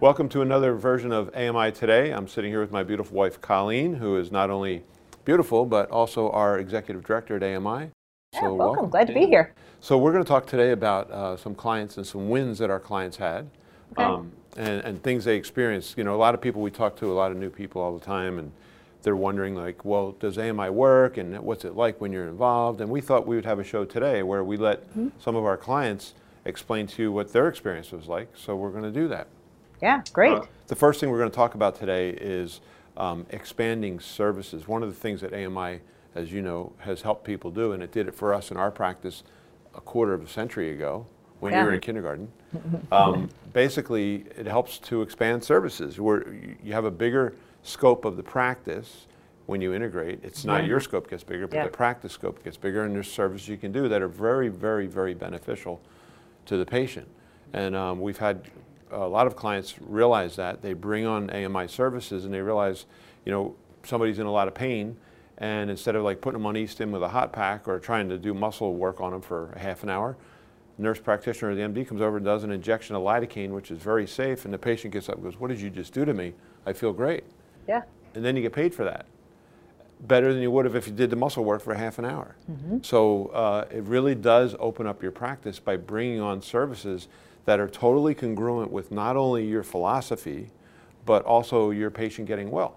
Welcome 0.00 0.30
to 0.30 0.40
another 0.40 0.72
version 0.76 1.12
of 1.12 1.28
AMI 1.36 1.72
Today. 1.72 2.10
I'm 2.10 2.26
sitting 2.26 2.50
here 2.50 2.62
with 2.62 2.72
my 2.72 2.82
beautiful 2.82 3.18
wife, 3.18 3.38
Colleen, 3.42 3.96
who 3.96 4.16
is 4.16 4.32
not 4.32 4.48
only 4.48 4.82
beautiful, 5.26 5.66
but 5.66 5.90
also 5.90 6.30
our 6.30 6.58
executive 6.58 7.04
director 7.04 7.36
at 7.36 7.42
AMI. 7.42 7.90
Yeah, 8.32 8.40
so 8.40 8.54
welcome. 8.54 8.58
welcome. 8.58 8.88
Glad 8.88 9.08
to 9.08 9.12
be 9.12 9.26
here. 9.26 9.52
So 9.80 9.98
we're 9.98 10.12
going 10.12 10.24
to 10.24 10.28
talk 10.28 10.46
today 10.46 10.70
about 10.70 11.10
uh, 11.10 11.36
some 11.36 11.54
clients 11.54 11.98
and 11.98 12.06
some 12.06 12.30
wins 12.30 12.56
that 12.60 12.70
our 12.70 12.80
clients 12.80 13.18
had. 13.18 13.50
Okay. 13.92 14.02
Um, 14.02 14.32
and, 14.56 14.82
and 14.84 15.02
things 15.02 15.26
they 15.26 15.36
experienced. 15.36 15.98
You 15.98 16.04
know, 16.04 16.14
a 16.14 16.16
lot 16.16 16.34
of 16.34 16.40
people 16.40 16.62
we 16.62 16.70
talk 16.70 16.96
to, 16.96 17.12
a 17.12 17.12
lot 17.12 17.30
of 17.30 17.36
new 17.36 17.50
people 17.50 17.82
all 17.82 17.92
the 17.92 18.02
time, 18.02 18.38
and 18.38 18.52
they're 19.02 19.14
wondering 19.14 19.54
like, 19.54 19.84
well, 19.84 20.12
does 20.12 20.38
AMI 20.38 20.70
work 20.70 21.18
and 21.18 21.38
what's 21.40 21.66
it 21.66 21.76
like 21.76 22.00
when 22.00 22.10
you're 22.10 22.28
involved? 22.28 22.80
And 22.80 22.88
we 22.88 23.02
thought 23.02 23.26
we 23.26 23.36
would 23.36 23.44
have 23.44 23.58
a 23.58 23.64
show 23.64 23.84
today 23.84 24.22
where 24.22 24.42
we 24.42 24.56
let 24.56 24.96
mm 24.96 25.02
-hmm. 25.02 25.22
some 25.22 25.36
of 25.36 25.44
our 25.44 25.58
clients 25.58 26.14
explain 26.46 26.86
to 26.86 27.02
you 27.02 27.12
what 27.12 27.32
their 27.32 27.48
experience 27.48 27.94
was 27.94 28.08
like. 28.08 28.28
So 28.34 28.56
we're 28.56 28.72
going 28.72 28.94
to 28.94 29.00
do 29.00 29.06
that. 29.08 29.26
Yeah, 29.82 30.02
great. 30.12 30.32
Uh, 30.32 30.44
the 30.66 30.76
first 30.76 31.00
thing 31.00 31.10
we're 31.10 31.18
going 31.18 31.30
to 31.30 31.36
talk 31.36 31.54
about 31.54 31.74
today 31.74 32.10
is 32.10 32.60
um, 32.96 33.26
expanding 33.30 34.00
services. 34.00 34.68
One 34.68 34.82
of 34.82 34.88
the 34.88 34.94
things 34.94 35.20
that 35.22 35.32
AMI, 35.32 35.80
as 36.14 36.32
you 36.32 36.42
know, 36.42 36.72
has 36.78 37.02
helped 37.02 37.24
people 37.24 37.50
do, 37.50 37.72
and 37.72 37.82
it 37.82 37.92
did 37.92 38.08
it 38.08 38.14
for 38.14 38.34
us 38.34 38.50
in 38.50 38.56
our 38.56 38.70
practice 38.70 39.22
a 39.74 39.80
quarter 39.80 40.12
of 40.12 40.22
a 40.22 40.28
century 40.28 40.70
ago 40.72 41.06
when 41.38 41.52
yeah. 41.52 41.60
you 41.60 41.66
were 41.66 41.74
in 41.74 41.80
kindergarten. 41.80 42.30
Um, 42.90 43.30
basically, 43.52 44.24
it 44.36 44.46
helps 44.46 44.78
to 44.78 45.02
expand 45.02 45.44
services 45.44 46.00
where 46.00 46.34
you 46.60 46.72
have 46.72 46.84
a 46.84 46.90
bigger 46.90 47.34
scope 47.62 48.04
of 48.04 48.16
the 48.16 48.22
practice 48.24 49.06
when 49.46 49.60
you 49.60 49.72
integrate. 49.72 50.18
It's 50.24 50.44
not 50.44 50.66
your 50.66 50.80
scope 50.80 51.08
gets 51.08 51.22
bigger, 51.22 51.46
but 51.46 51.56
yeah. 51.58 51.64
the 51.64 51.70
practice 51.70 52.12
scope 52.12 52.42
gets 52.42 52.56
bigger, 52.56 52.82
and 52.82 52.92
there's 52.92 53.10
services 53.10 53.48
you 53.48 53.56
can 53.56 53.70
do 53.70 53.88
that 53.88 54.02
are 54.02 54.08
very, 54.08 54.48
very, 54.48 54.88
very 54.88 55.14
beneficial 55.14 55.80
to 56.46 56.56
the 56.56 56.66
patient. 56.66 57.06
And 57.52 57.76
um, 57.76 58.00
we've 58.00 58.18
had 58.18 58.50
a 58.90 59.06
lot 59.06 59.26
of 59.26 59.36
clients 59.36 59.74
realize 59.80 60.36
that. 60.36 60.62
They 60.62 60.72
bring 60.72 61.06
on 61.06 61.30
AMI 61.30 61.68
services 61.68 62.24
and 62.24 62.34
they 62.34 62.40
realize, 62.40 62.86
you 63.24 63.32
know, 63.32 63.54
somebody's 63.84 64.18
in 64.18 64.26
a 64.26 64.32
lot 64.32 64.48
of 64.48 64.54
pain, 64.54 64.96
and 65.38 65.70
instead 65.70 65.96
of 65.96 66.04
like 66.04 66.20
putting 66.20 66.38
them 66.38 66.46
on 66.46 66.56
e-stim 66.56 66.92
with 66.92 67.02
a 67.02 67.08
hot 67.08 67.32
pack 67.32 67.66
or 67.66 67.78
trying 67.78 68.08
to 68.08 68.18
do 68.18 68.34
muscle 68.34 68.74
work 68.74 69.00
on 69.00 69.12
them 69.12 69.22
for 69.22 69.52
a 69.52 69.58
half 69.58 69.82
an 69.82 69.88
hour, 69.88 70.16
nurse 70.78 70.98
practitioner 70.98 71.52
or 71.52 71.54
the 71.54 71.62
MD 71.62 71.86
comes 71.86 72.00
over 72.00 72.16
and 72.16 72.24
does 72.24 72.44
an 72.44 72.50
injection 72.50 72.96
of 72.96 73.02
lidocaine, 73.02 73.50
which 73.50 73.70
is 73.70 73.78
very 73.78 74.06
safe, 74.06 74.44
and 74.44 74.52
the 74.52 74.58
patient 74.58 74.92
gets 74.92 75.08
up 75.08 75.16
and 75.16 75.24
goes, 75.24 75.38
what 75.38 75.48
did 75.48 75.60
you 75.60 75.70
just 75.70 75.92
do 75.92 76.04
to 76.04 76.14
me? 76.14 76.34
I 76.66 76.72
feel 76.72 76.92
great. 76.92 77.24
Yeah. 77.68 77.82
And 78.14 78.24
then 78.24 78.36
you 78.36 78.42
get 78.42 78.52
paid 78.52 78.74
for 78.74 78.84
that. 78.84 79.06
Better 80.00 80.32
than 80.32 80.42
you 80.42 80.50
would 80.50 80.64
have 80.64 80.74
if 80.74 80.86
you 80.86 80.94
did 80.94 81.10
the 81.10 81.16
muscle 81.16 81.44
work 81.44 81.62
for 81.62 81.74
half 81.74 81.98
an 81.98 82.06
hour. 82.06 82.34
Mm 82.50 82.56
-hmm. 82.56 82.84
So 82.84 83.26
uh, 83.26 83.76
it 83.76 83.84
really 83.84 84.14
does 84.14 84.56
open 84.58 84.86
up 84.86 85.02
your 85.02 85.12
practice 85.12 85.60
by 85.60 85.76
bringing 85.76 86.20
on 86.20 86.42
services 86.42 87.08
that 87.44 87.60
are 87.60 87.68
totally 87.68 88.14
congruent 88.14 88.70
with 88.70 88.90
not 88.90 89.16
only 89.16 89.46
your 89.46 89.62
philosophy, 89.62 90.50
but 91.06 91.24
also 91.24 91.70
your 91.70 91.90
patient 91.90 92.28
getting 92.28 92.50
well. 92.50 92.76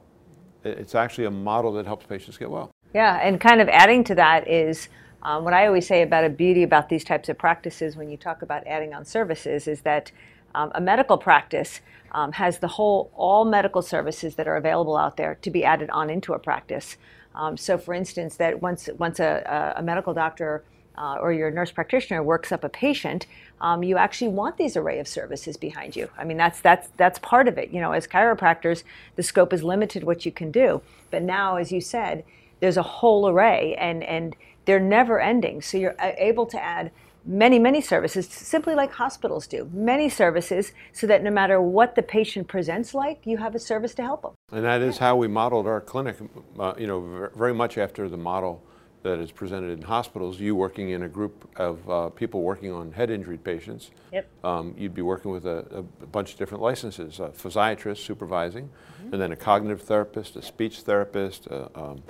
It's 0.64 0.96
actually 0.96 1.26
a 1.26 1.32
model 1.32 1.74
that 1.74 1.86
helps 1.86 2.06
patients 2.06 2.38
get 2.38 2.50
well. 2.50 2.72
Yeah, 2.94 3.20
and 3.22 3.40
kind 3.40 3.60
of 3.60 3.68
adding 3.70 4.04
to 4.06 4.16
that 4.16 4.48
is 4.48 4.88
um, 5.24 5.44
what 5.44 5.54
I 5.54 5.68
always 5.68 5.88
say 5.88 6.02
about 6.02 6.24
a 6.24 6.30
beauty 6.30 6.64
about 6.64 6.90
these 6.90 7.04
types 7.04 7.30
of 7.30 7.38
practices 7.38 7.96
when 7.96 8.10
you 8.10 8.18
talk 8.18 8.42
about 8.42 8.66
adding 8.68 8.94
on 8.94 9.06
services 9.06 9.68
is 9.68 9.82
that 9.82 10.12
um, 10.56 10.72
a 10.76 10.82
medical 10.82 11.18
practice 11.18 11.82
um, 12.12 12.32
has 12.34 12.60
the 12.60 12.68
whole, 12.68 13.12
all 13.16 13.44
medical 13.46 13.82
services 13.82 14.36
that 14.36 14.48
are 14.48 14.56
available 14.56 14.96
out 14.96 15.18
there 15.18 15.36
to 15.42 15.50
be 15.50 15.64
added 15.64 15.90
on 15.90 16.10
into 16.10 16.34
a 16.34 16.40
practice. 16.40 16.98
Um, 17.36 17.58
so 17.58 17.78
for 17.78 17.94
instance, 17.94 18.36
that 18.36 18.62
once, 18.62 18.90
once 18.98 19.20
a, 19.20 19.74
a 19.76 19.82
medical 19.82 20.14
doctor 20.14 20.64
uh, 20.98 21.18
or 21.22 21.34
your 21.34 21.52
nurse 21.52 21.72
practitioner 21.72 22.22
works 22.24 22.52
up 22.52 22.64
a 22.64 22.70
patient, 22.70 23.26
um, 23.62 23.84
you 23.84 23.98
actually 23.98 24.28
want 24.28 24.58
these 24.58 24.76
array 24.78 25.00
of 25.00 25.08
services 25.08 25.58
behind 25.58 25.96
you. 25.96 26.10
I 26.18 26.24
mean, 26.24 26.38
that's 26.38 26.62
that's 26.62 26.90
that's 26.98 27.20
part 27.20 27.48
of 27.48 27.58
it. 27.58 27.72
You 27.72 27.82
know, 27.82 27.92
as 27.92 28.08
chiropractors, 28.08 28.84
the 29.16 29.24
scope 29.24 29.54
is 29.54 29.64
limited 29.64 30.04
what 30.04 30.26
you 30.26 30.32
can 30.32 30.52
do. 30.52 30.82
But 31.12 31.24
now, 31.24 31.56
as 31.56 31.72
you 31.72 31.82
said, 31.82 32.24
there's 32.60 32.78
a 32.78 32.84
whole 32.84 33.28
array, 33.28 33.76
and 33.76 34.04
and 34.04 34.36
they're 34.66 34.80
never 34.80 35.20
ending. 35.20 35.62
So 35.62 35.78
you're 35.78 35.96
uh, 36.00 36.12
able 36.18 36.46
to 36.48 36.62
add 36.62 36.92
many, 37.26 37.58
many 37.58 37.82
services, 37.82 38.28
simply 38.28 38.76
like 38.76 38.92
hospitals 38.92 39.48
do, 39.48 39.70
many 39.74 40.10
services, 40.10 40.74
so 40.92 41.08
that 41.08 41.24
no 41.24 41.32
matter 41.32 41.62
what 41.62 41.96
the 41.96 42.04
patient 42.04 42.48
presents 42.48 42.94
like, 42.94 43.22
you 43.26 43.38
have 43.38 43.56
a 43.56 43.60
service 43.60 43.94
to 43.96 44.02
help 44.02 44.24
them. 44.24 44.34
And 44.52 44.66
that 44.66 44.82
is 44.82 44.98
how 44.98 45.16
we 45.16 45.28
modeled 45.28 45.68
our 45.68 45.82
clinic, 45.82 46.18
uh, 46.60 46.74
you 46.78 46.88
know, 46.88 47.30
very 47.36 47.54
much 47.54 47.78
after 47.78 48.10
the 48.10 48.18
model 48.18 48.62
that 49.04 49.20
is 49.20 49.32
presented 49.32 49.78
in 49.78 49.82
hospitals. 49.84 50.40
You 50.40 50.56
working 50.56 50.90
in 50.90 51.04
a 51.04 51.10
group 51.10 51.50
of 51.58 51.90
uh, 51.90 52.10
people 52.10 52.42
working 52.42 52.72
on 52.72 52.92
head 52.94 53.10
injury 53.10 53.38
patients. 53.38 53.92
Yep. 54.12 54.28
Um, 54.44 54.74
you'd 54.78 54.96
be 54.96 55.02
working 55.02 55.32
with 55.32 55.46
a, 55.46 55.66
a, 55.72 56.06
bunch 56.08 56.34
of 56.34 56.40
different 56.40 56.64
licenses, 56.64 57.20
a 57.20 57.30
physiatrist 57.30 57.98
supervising, 57.98 58.66
mm 58.66 58.70
-hmm. 58.70 59.14
and 59.14 59.22
then 59.22 59.32
a 59.32 59.36
cognitive 59.36 59.84
therapist, 59.84 60.36
a 60.38 60.42
speech 60.42 60.84
therapist, 60.84 61.48
a, 61.48 61.70
um, 61.76 62.04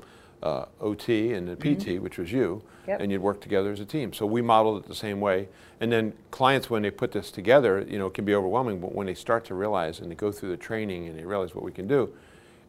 uh, 0.44 0.66
OT 0.80 1.34
and 1.34 1.50
a 1.50 1.56
PT, 1.56 1.66
mm 1.66 1.78
-hmm. 1.78 2.00
which 2.02 2.18
was 2.20 2.32
you, 2.32 2.62
yep. 2.88 3.02
and 3.02 3.12
you'd 3.12 3.24
work 3.24 3.40
together 3.40 3.72
as 3.72 3.80
a 3.80 3.86
team. 3.86 4.14
So 4.14 4.26
we 4.26 4.42
modeled 4.42 4.84
it 4.84 4.88
the 4.88 4.96
same 4.96 5.20
way. 5.20 5.48
And 5.80 5.92
then 5.92 6.14
clients, 6.30 6.70
when 6.70 6.82
they 6.82 6.92
put 6.92 7.12
this 7.12 7.32
together, 7.32 7.86
you 7.90 7.98
know, 7.98 8.08
it 8.08 8.14
can 8.14 8.26
be 8.26 8.36
overwhelming, 8.36 8.80
but 8.80 8.94
when 8.94 9.06
they 9.06 9.16
start 9.16 9.46
to 9.46 9.56
realize 9.56 10.02
and 10.02 10.10
they 10.12 10.16
go 10.16 10.32
through 10.32 10.58
the 10.58 10.64
training 10.68 11.10
and 11.10 11.18
they 11.18 11.26
realize 11.26 11.56
what 11.56 11.66
we 11.66 11.72
can 11.72 11.88
do, 11.88 12.10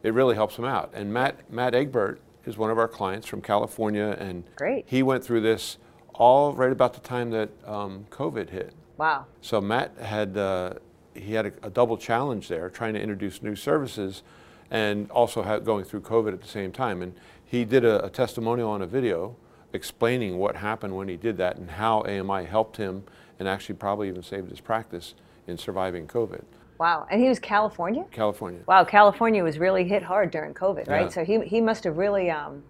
it 0.03 0.13
really 0.13 0.35
helps 0.35 0.55
them 0.55 0.65
out. 0.65 0.89
And 0.93 1.13
Matt, 1.13 1.35
Matt 1.49 1.73
Egbert 1.73 2.19
is 2.45 2.57
one 2.57 2.71
of 2.71 2.77
our 2.77 2.87
clients 2.87 3.27
from 3.27 3.41
California, 3.41 4.15
and 4.19 4.43
Great. 4.55 4.85
he 4.87 5.03
went 5.03 5.23
through 5.23 5.41
this 5.41 5.77
all 6.13 6.53
right 6.53 6.71
about 6.71 6.93
the 6.93 6.99
time 7.01 7.29
that 7.31 7.49
um, 7.65 8.05
COVID 8.09 8.49
hit. 8.49 8.73
Wow. 8.97 9.25
So 9.41 9.59
Matt 9.59 9.97
had, 9.97 10.37
uh, 10.37 10.75
he 11.13 11.33
had 11.33 11.47
a, 11.47 11.53
a 11.63 11.69
double 11.69 11.97
challenge 11.97 12.47
there, 12.47 12.69
trying 12.69 12.93
to 12.93 13.01
introduce 13.01 13.41
new 13.41 13.55
services 13.55 14.23
and 14.71 15.09
also 15.11 15.59
going 15.59 15.85
through 15.85 16.01
COVID 16.01 16.33
at 16.33 16.41
the 16.41 16.47
same 16.47 16.71
time. 16.71 17.01
And 17.01 17.13
he 17.45 17.65
did 17.65 17.85
a, 17.85 18.05
a, 18.05 18.09
testimonial 18.09 18.69
on 18.69 18.81
a 18.81 18.87
video 18.87 19.35
explaining 19.73 20.37
what 20.37 20.55
happened 20.55 20.95
when 20.95 21.07
he 21.07 21.17
did 21.17 21.37
that 21.37 21.57
and 21.57 21.69
how 21.69 22.01
AMI 22.03 22.45
helped 22.45 22.77
him 22.77 23.03
and 23.39 23.47
actually 23.47 23.75
probably 23.75 24.07
even 24.07 24.23
saved 24.23 24.49
his 24.49 24.61
practice 24.61 25.13
in 25.47 25.57
surviving 25.57 26.07
COVID. 26.07 26.43
Wow, 26.77 27.07
and 27.09 27.21
he 27.21 27.29
was 27.29 27.39
California? 27.39 28.05
California. 28.11 28.61
Wow, 28.67 28.83
California 28.83 29.43
was 29.43 29.57
really 29.57 29.87
hit 29.87 30.03
hard 30.03 30.31
during 30.31 30.53
COVID, 30.53 30.87
right? 30.89 31.03
Yeah. 31.03 31.09
So 31.09 31.23
he, 31.23 31.39
he 31.41 31.61
must 31.61 31.83
have 31.85 31.97
really, 31.97 32.29
um, 32.29 32.63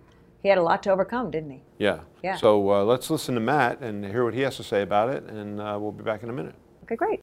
he 0.43 0.49
had 0.49 0.57
a 0.57 0.63
lot 0.63 0.83
to 0.83 0.91
overcome, 0.91 1.31
didn't 1.31 1.51
he? 1.51 1.61
Yeah. 1.79 2.01
Yeah. 2.23 2.37
So 2.37 2.71
uh, 2.71 2.83
let's 2.83 3.09
listen 3.09 3.35
to 3.35 3.41
Matt 3.41 3.81
and 3.81 4.05
hear 4.05 4.23
what 4.23 4.33
he 4.33 4.41
has 4.41 4.57
to 4.57 4.63
say 4.63 4.81
about 4.81 5.09
it, 5.09 5.23
and 5.23 5.59
uh, 5.59 5.77
we'll 5.79 5.91
be 5.91 6.03
back 6.03 6.23
in 6.23 6.29
a 6.29 6.33
minute. 6.33 6.55
Okay, 6.83 6.95
great. 6.95 7.21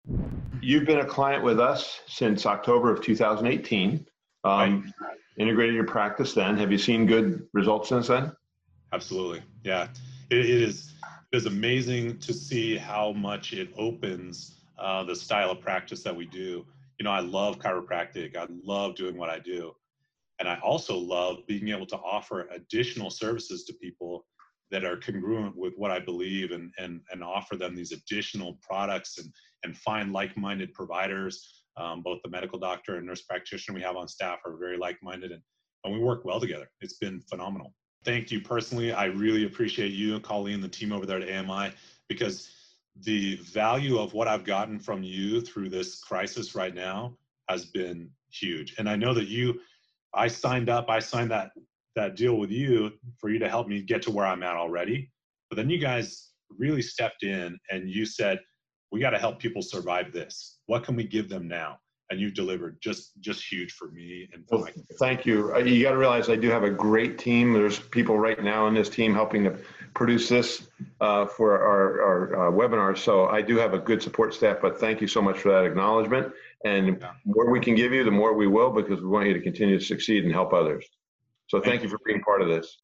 You've 0.61 0.87
been 0.87 0.99
a 0.99 1.05
client 1.05 1.45
with 1.45 1.61
us 1.61 2.01
since 2.07 2.47
October 2.47 2.93
of 2.93 3.01
2018. 3.01 4.07
Um, 4.45 4.93
right. 5.01 5.17
Integrated 5.39 5.75
your 5.75 5.87
practice 5.87 6.35
then. 6.35 6.57
Have 6.59 6.73
you 6.73 6.79
seen 6.79 7.07
good 7.07 7.47
results 7.53 7.89
since 7.89 8.09
then? 8.09 8.33
Absolutely. 8.93 9.43
Yeah. 9.65 9.89
it, 10.31 10.39
it 10.39 10.63
is 10.63 10.93
it 11.33 11.37
is 11.37 11.47
amazing 11.47 12.19
to 12.19 12.35
see 12.35 12.77
how 12.77 13.13
much 13.13 13.53
it 13.55 13.71
opens 13.79 14.62
uh, 14.83 15.05
the 15.05 15.15
style 15.15 15.51
of 15.51 15.61
practice 15.61 16.03
that 16.03 16.15
we 16.15 16.27
do. 16.27 16.67
You 16.99 17.05
know, 17.05 17.11
I 17.11 17.21
love 17.21 17.59
chiropractic. 17.59 18.37
I 18.37 18.47
love 18.65 18.97
doing 18.97 19.17
what 19.17 19.31
I 19.31 19.39
do. 19.39 19.73
And 20.41 20.49
I 20.49 20.59
also 20.63 20.97
love 20.97 21.39
being 21.47 21.69
able 21.69 21.87
to 21.87 21.97
offer 21.97 22.49
additional 22.51 23.11
services 23.11 23.65
to 23.65 23.73
people 23.75 24.27
that 24.73 24.85
are 24.85 24.97
congruent 24.97 25.57
with 25.57 25.75
what 25.77 25.91
I 25.91 26.01
believe 26.01 26.51
and, 26.51 26.73
and, 26.79 27.01
and 27.13 27.23
offer 27.23 27.57
them 27.57 27.77
these 27.77 27.93
additional 27.93 28.59
products 28.63 29.19
and, 29.19 29.33
and 29.63 29.77
find 29.77 30.13
like-minded 30.13 30.73
providers. 30.73 31.63
Um, 31.77 32.03
both 32.03 32.19
the 32.25 32.31
medical 32.31 32.59
doctor 32.59 32.97
and 32.97 33.07
nurse 33.07 33.23
practitioner 33.23 33.77
we 33.77 33.83
have 33.83 33.97
on 33.97 34.09
staff 34.09 34.41
are 34.45 34.57
very 34.57 34.79
like-minded 34.79 35.31
and, 35.31 35.43
and 35.85 35.95
we 35.95 36.01
work 36.01 36.25
well 36.25 36.41
together. 36.41 36.69
It's 36.81 36.99
been 36.99 37.21
phenomenal. 37.31 37.75
Thank 38.05 38.33
you 38.33 38.41
personally. 38.41 38.93
I 38.93 39.05
really 39.05 39.45
appreciate 39.45 39.93
you 39.93 40.15
and 40.15 40.25
Colleen, 40.25 40.61
the 40.61 40.69
team 40.69 40.93
over 40.93 41.07
there 41.07 41.21
at 41.21 41.29
AMI, 41.29 41.73
because 42.09 42.51
the 43.01 43.37
value 43.37 43.99
of 43.99 44.13
what 44.13 44.29
I've 44.29 44.45
gotten 44.45 44.79
from 44.79 45.03
you 45.03 45.41
through 45.41 45.71
this 45.71 46.01
crisis 46.01 46.55
right 46.55 46.75
now 46.75 47.17
has 47.49 47.65
been 47.65 48.11
huge. 48.31 48.75
And 48.79 48.89
I 48.89 48.97
know 48.97 49.15
that 49.15 49.29
you, 49.29 49.61
I 50.15 50.29
signed 50.29 50.69
up, 50.69 50.89
I 50.89 50.99
signed 50.99 51.31
that 51.31 51.53
that 51.95 52.17
deal 52.17 52.39
with 52.39 52.51
you 52.51 52.91
for 53.19 53.29
you 53.29 53.39
to 53.39 53.49
help 53.49 53.69
me 53.69 53.83
get 53.83 54.01
to 54.03 54.11
where 54.11 54.25
I'm 54.25 54.43
at 54.43 54.57
already. 54.57 55.11
But 55.51 55.57
then 55.57 55.69
you 55.69 55.79
guys 55.79 56.31
really 56.59 56.81
stepped 56.81 57.23
in 57.23 57.59
and 57.71 57.91
you 57.91 58.07
said, 58.07 58.41
we 58.91 59.01
got 59.01 59.11
to 59.11 59.19
help 59.19 59.39
people 59.39 59.61
survive 59.61 60.11
this. 60.11 60.59
What 60.67 60.85
can 60.85 60.97
we 60.97 61.05
give 61.05 61.29
them 61.29 61.49
now? 61.49 61.79
and 62.13 62.21
you've 62.21 62.35
delivered 62.35 62.77
just 62.81 63.19
just 63.21 63.43
huge 63.43 63.73
for 63.73 63.91
me 63.91 64.29
and 64.35 64.47
for 64.47 64.59
well, 64.59 64.69
thank 64.99 65.25
you 65.25 65.51
uh, 65.55 65.59
you 65.59 65.83
got 65.83 65.93
to 65.93 65.97
realize 65.97 66.29
i 66.29 66.37
do 66.37 66.51
have 66.51 66.63
a 66.63 66.71
great 66.71 67.19
team 67.19 67.55
there's 67.55 67.79
people 67.79 68.19
right 68.19 68.45
now 68.45 68.67
in 68.67 68.75
this 68.75 68.91
team 68.91 69.15
helping 69.15 69.43
to 69.43 69.59
produce 69.95 70.29
this 70.29 70.69
uh, 71.01 71.27
for 71.27 71.61
our, 71.61 72.03
our 72.03 72.49
uh, 72.49 72.51
webinars 72.51 72.99
so 72.99 73.27
i 73.27 73.43
do 73.43 73.57
have 73.57 73.75
a 73.75 73.79
good 73.79 74.03
support 74.03 74.35
staff 74.35 74.59
but 74.63 74.79
thank 74.81 75.01
you 75.01 75.07
so 75.07 75.21
much 75.21 75.39
for 75.39 75.51
that 75.51 75.65
acknowledgement 75.65 76.33
and 76.65 76.99
yeah. 77.01 77.11
more 77.25 77.51
we 77.51 77.61
can 77.61 77.75
give 77.75 77.93
you 77.93 78.05
the 78.05 78.11
more 78.11 78.35
we 78.35 78.47
will 78.47 78.71
because 78.71 79.01
we 79.01 79.09
want 79.09 79.27
you 79.27 79.35
to 79.35 79.41
continue 79.41 79.79
to 79.79 79.85
succeed 79.85 80.25
and 80.25 80.33
help 80.33 80.53
others 80.53 80.85
so 81.49 81.59
thank, 81.59 81.73
thank 81.73 81.83
you 81.83 81.89
for 81.89 81.99
being 82.07 82.21
part 82.23 82.43
of 82.43 82.49
this 82.49 82.79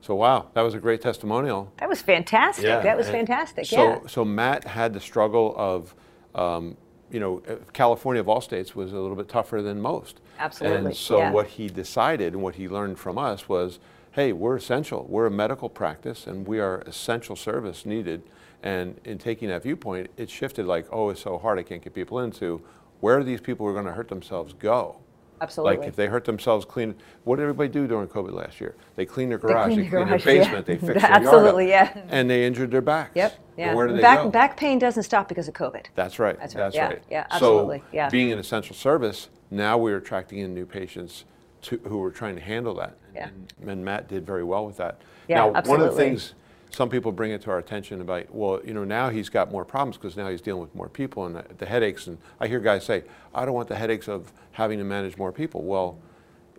so 0.00 0.16
wow, 0.16 0.48
that 0.54 0.62
was 0.62 0.74
a 0.74 0.80
great 0.80 1.00
testimonial. 1.00 1.72
That 1.76 1.88
was 1.88 2.02
fantastic. 2.02 2.64
Yeah. 2.64 2.80
That 2.80 2.96
was 2.96 3.08
fantastic. 3.08 3.66
So, 3.66 3.84
yeah. 3.84 3.98
so 4.08 4.24
Matt 4.24 4.64
had 4.64 4.94
the 4.94 4.98
struggle 4.98 5.54
of 5.56 5.94
um, 6.34 6.76
you 7.12 7.20
know, 7.20 7.42
uh, 7.48 7.56
California 7.72 8.20
of 8.20 8.28
all 8.28 8.40
states 8.40 8.74
was 8.74 8.92
a 8.92 8.98
little 8.98 9.16
bit 9.16 9.28
tougher 9.28 9.60
than 9.62 9.80
most. 9.80 10.20
Absolutely, 10.38 10.86
And 10.86 10.96
so 10.96 11.18
yeah. 11.18 11.30
what 11.30 11.46
he 11.46 11.68
decided 11.68 12.32
and 12.32 12.42
what 12.42 12.54
he 12.54 12.68
learned 12.68 12.98
from 12.98 13.18
us 13.18 13.48
was, 13.48 13.78
hey, 14.12 14.32
we're 14.32 14.56
essential. 14.56 15.06
We're 15.08 15.26
a 15.26 15.30
medical 15.30 15.68
practice 15.68 16.26
and 16.26 16.46
we 16.46 16.60
are 16.60 16.80
essential 16.82 17.34
service 17.34 17.84
needed. 17.86 18.22
And 18.62 19.00
in 19.04 19.18
taking 19.18 19.48
that 19.48 19.62
viewpoint, 19.62 20.10
it 20.16 20.30
shifted 20.30 20.66
like, 20.66 20.86
oh, 20.92 21.10
it's 21.10 21.22
so 21.22 21.38
hard, 21.38 21.58
I 21.58 21.62
can't 21.62 21.82
get 21.82 21.94
people 21.94 22.20
into. 22.20 22.62
Where 23.00 23.18
are 23.18 23.24
these 23.24 23.40
people 23.40 23.66
who 23.66 23.70
are 23.70 23.74
going 23.74 23.86
to 23.86 23.92
hurt 23.92 24.08
themselves 24.08 24.52
go? 24.52 24.96
Absolutely. 25.40 25.78
Like 25.78 25.88
if 25.88 25.96
they 25.96 26.06
hurt 26.06 26.24
themselves 26.24 26.64
clean, 26.64 26.94
what 27.24 27.36
did 27.36 27.42
everybody 27.42 27.68
do 27.68 27.88
during 27.88 28.06
COVID 28.06 28.32
last 28.32 28.60
year? 28.60 28.76
They 28.94 29.04
cleaned 29.04 29.32
their 29.32 29.38
garage, 29.38 29.70
they 29.70 29.74
cleaned 29.74 29.90
cleaned 29.90 30.10
their 30.10 30.18
their 30.18 30.18
garage, 30.18 30.26
yeah. 30.26 30.42
basement, 30.42 30.66
they 30.66 30.76
fixed 30.76 30.86
their 30.86 31.00
yard 31.00 31.26
Absolutely, 31.26 31.68
yeah. 31.68 32.02
And 32.10 32.30
they 32.30 32.46
injured 32.46 32.70
their 32.70 32.80
backs. 32.80 33.10
Yep. 33.16 33.38
Yeah. 33.56 33.74
Where 33.74 33.88
do 33.88 33.96
they 33.96 34.02
back 34.02 34.22
go? 34.22 34.30
back 34.30 34.56
pain 34.56 34.78
doesn't 34.78 35.02
stop 35.02 35.28
because 35.28 35.48
of 35.48 35.54
COVID. 35.54 35.86
That's 35.96 36.20
right. 36.20 36.38
That's 36.38 36.54
That's 36.54 36.76
right. 36.76 36.88
right. 36.88 37.02
Yeah, 37.10 37.18
yeah, 37.18 37.26
absolutely, 37.30 37.78
So 37.78 37.84
yeah. 37.92 38.08
being 38.10 38.30
an 38.30 38.38
essential 38.38 38.76
service, 38.76 39.30
now 39.50 39.78
we're 39.78 39.96
attracting 39.96 40.38
in 40.38 40.54
new 40.54 40.64
patients 40.64 41.24
to, 41.62 41.78
who 41.84 41.98
were 41.98 42.10
trying 42.10 42.34
to 42.34 42.40
handle 42.40 42.74
that. 42.74 42.96
Yeah. 43.14 43.28
And, 43.60 43.68
and 43.70 43.84
Matt 43.84 44.08
did 44.08 44.26
very 44.26 44.44
well 44.44 44.66
with 44.66 44.76
that. 44.76 45.00
Yeah, 45.28 45.50
now, 45.50 45.62
one 45.62 45.80
of 45.80 45.90
the 45.90 45.96
things 45.96 46.34
some 46.70 46.88
people 46.88 47.12
bring 47.12 47.32
it 47.32 47.42
to 47.42 47.50
our 47.50 47.58
attention 47.58 48.00
about, 48.00 48.34
well, 48.34 48.60
you 48.64 48.72
know, 48.74 48.84
now 48.84 49.10
he's 49.10 49.28
got 49.28 49.52
more 49.52 49.64
problems 49.64 49.96
because 49.96 50.16
now 50.16 50.28
he's 50.28 50.40
dealing 50.40 50.62
with 50.62 50.74
more 50.74 50.88
people 50.88 51.26
and 51.26 51.36
the, 51.36 51.44
the 51.58 51.66
headaches. 51.66 52.06
And 52.06 52.18
I 52.40 52.48
hear 52.48 52.60
guys 52.60 52.84
say, 52.84 53.04
I 53.34 53.44
don't 53.44 53.54
want 53.54 53.68
the 53.68 53.76
headaches 53.76 54.08
of 54.08 54.32
having 54.52 54.78
to 54.78 54.84
manage 54.84 55.16
more 55.16 55.32
people. 55.32 55.62
Well, 55.62 55.98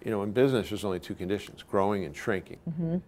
you 0.06 0.12
know, 0.12 0.22
in 0.24 0.32
business, 0.32 0.70
there's 0.70 0.84
only 0.84 1.00
two 1.00 1.16
conditions: 1.16 1.64
growing 1.64 2.04
and 2.06 2.16
shrinking. 2.16 2.58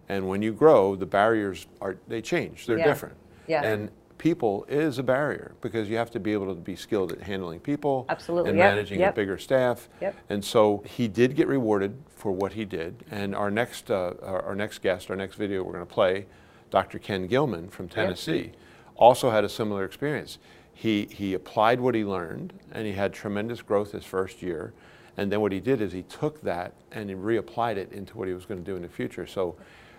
And 0.08 0.28
when 0.28 0.40
you 0.42 0.52
grow, 0.52 0.96
the 0.96 1.06
barriers 1.06 1.66
are 1.80 1.96
they 2.08 2.22
change. 2.22 2.66
They're 2.66 2.76
Mm-hmm. 2.76 2.80
Yeah. 2.80 2.92
different. 2.92 3.16
Yeah. 3.46 3.62
And 3.64 3.90
people 4.18 4.64
is 4.68 4.98
a 4.98 5.02
barrier 5.02 5.52
because 5.60 5.88
you 5.88 5.96
have 5.96 6.10
to 6.10 6.20
be 6.20 6.32
able 6.32 6.46
to 6.54 6.60
be 6.60 6.76
skilled 6.76 7.12
at 7.12 7.20
handling 7.22 7.60
people 7.60 8.06
Absolutely, 8.08 8.50
and 8.50 8.58
yep, 8.58 8.74
managing 8.74 9.00
yep. 9.00 9.12
a 9.12 9.16
bigger 9.16 9.38
staff. 9.38 9.88
Yep. 10.00 10.16
And 10.30 10.44
so 10.44 10.82
he 10.86 11.08
did 11.08 11.36
get 11.36 11.48
rewarded 11.48 11.96
for 12.08 12.32
what 12.32 12.52
he 12.52 12.64
did. 12.64 13.04
And 13.10 13.34
our 13.34 13.50
next, 13.50 13.90
uh, 13.90 14.14
our, 14.22 14.54
next 14.54 14.78
guest, 14.78 15.10
our 15.10 15.16
next 15.16 15.36
video 15.36 15.62
we're 15.62 15.72
going 15.72 15.86
to 15.86 15.92
play, 15.92 16.26
Dr. 16.70 16.98
Ken 16.98 17.26
Gilman 17.26 17.68
from 17.68 17.88
Tennessee, 17.88 18.52
also 18.96 19.30
had 19.30 19.44
a 19.44 19.48
similar 19.48 19.84
experience. 19.84 20.38
He, 20.72 21.08
he 21.10 21.34
applied 21.34 21.80
what 21.80 21.94
he 21.94 22.04
learned 22.04 22.52
and 22.72 22.86
he 22.86 22.92
had 22.92 23.12
tremendous 23.12 23.62
growth 23.62 23.92
his 23.92 24.04
first 24.04 24.42
year. 24.42 24.72
And 25.16 25.32
then 25.32 25.40
what 25.40 25.52
he 25.52 25.60
did 25.60 25.80
is 25.80 25.92
he 25.92 26.02
took 26.02 26.42
that 26.42 26.74
and 26.92 27.08
he 27.08 27.16
reapplied 27.16 27.76
it 27.76 27.92
into 27.92 28.18
what 28.18 28.28
he 28.28 28.34
was 28.34 28.44
going 28.44 28.62
to 28.62 28.70
do 28.70 28.76
in 28.76 28.82
the 28.82 28.88
future. 28.88 29.26
So 29.26 29.56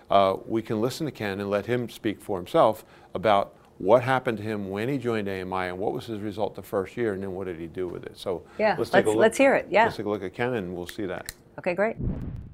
uh, 0.10 0.38
we 0.46 0.62
can 0.62 0.80
listen 0.80 1.06
to 1.06 1.12
Ken 1.12 1.40
and 1.40 1.50
let 1.50 1.66
him 1.66 1.90
speak 1.90 2.22
for 2.22 2.38
himself 2.38 2.86
about 3.14 3.57
what 3.80 4.02
happened 4.04 4.38
to 4.40 4.44
him 4.44 4.70
when 4.70 4.90
he 4.90 4.98
joined 4.98 5.28
AMI 5.30 5.68
and 5.70 5.78
what 5.78 5.94
was 5.94 6.06
his 6.06 6.20
result 6.20 6.56
the 6.56 6.64
first 6.64 6.98
year 6.98 7.14
and 7.14 7.22
then 7.22 7.32
what 7.34 7.46
did 7.46 7.60
he 7.60 7.68
do 7.68 7.88
with 7.88 8.06
it. 8.06 8.18
So 8.18 8.44
Yeah, 8.58 8.76
let's 8.78 8.90
take 8.90 9.06
a 9.06 9.10
let's- 9.10 9.16
look. 9.16 9.22
let's 9.22 9.38
hear 9.38 9.54
it, 9.56 9.68
yeah. 9.70 9.84
Let's 9.86 9.98
take 9.98 10.06
a 10.06 10.10
look 10.10 10.24
at 10.24 10.34
Ken 10.34 10.54
and 10.56 10.76
we'll 10.76 10.88
see 10.88 11.06
that. 11.06 11.34
Okay, 11.60 11.74
great. 11.74 11.96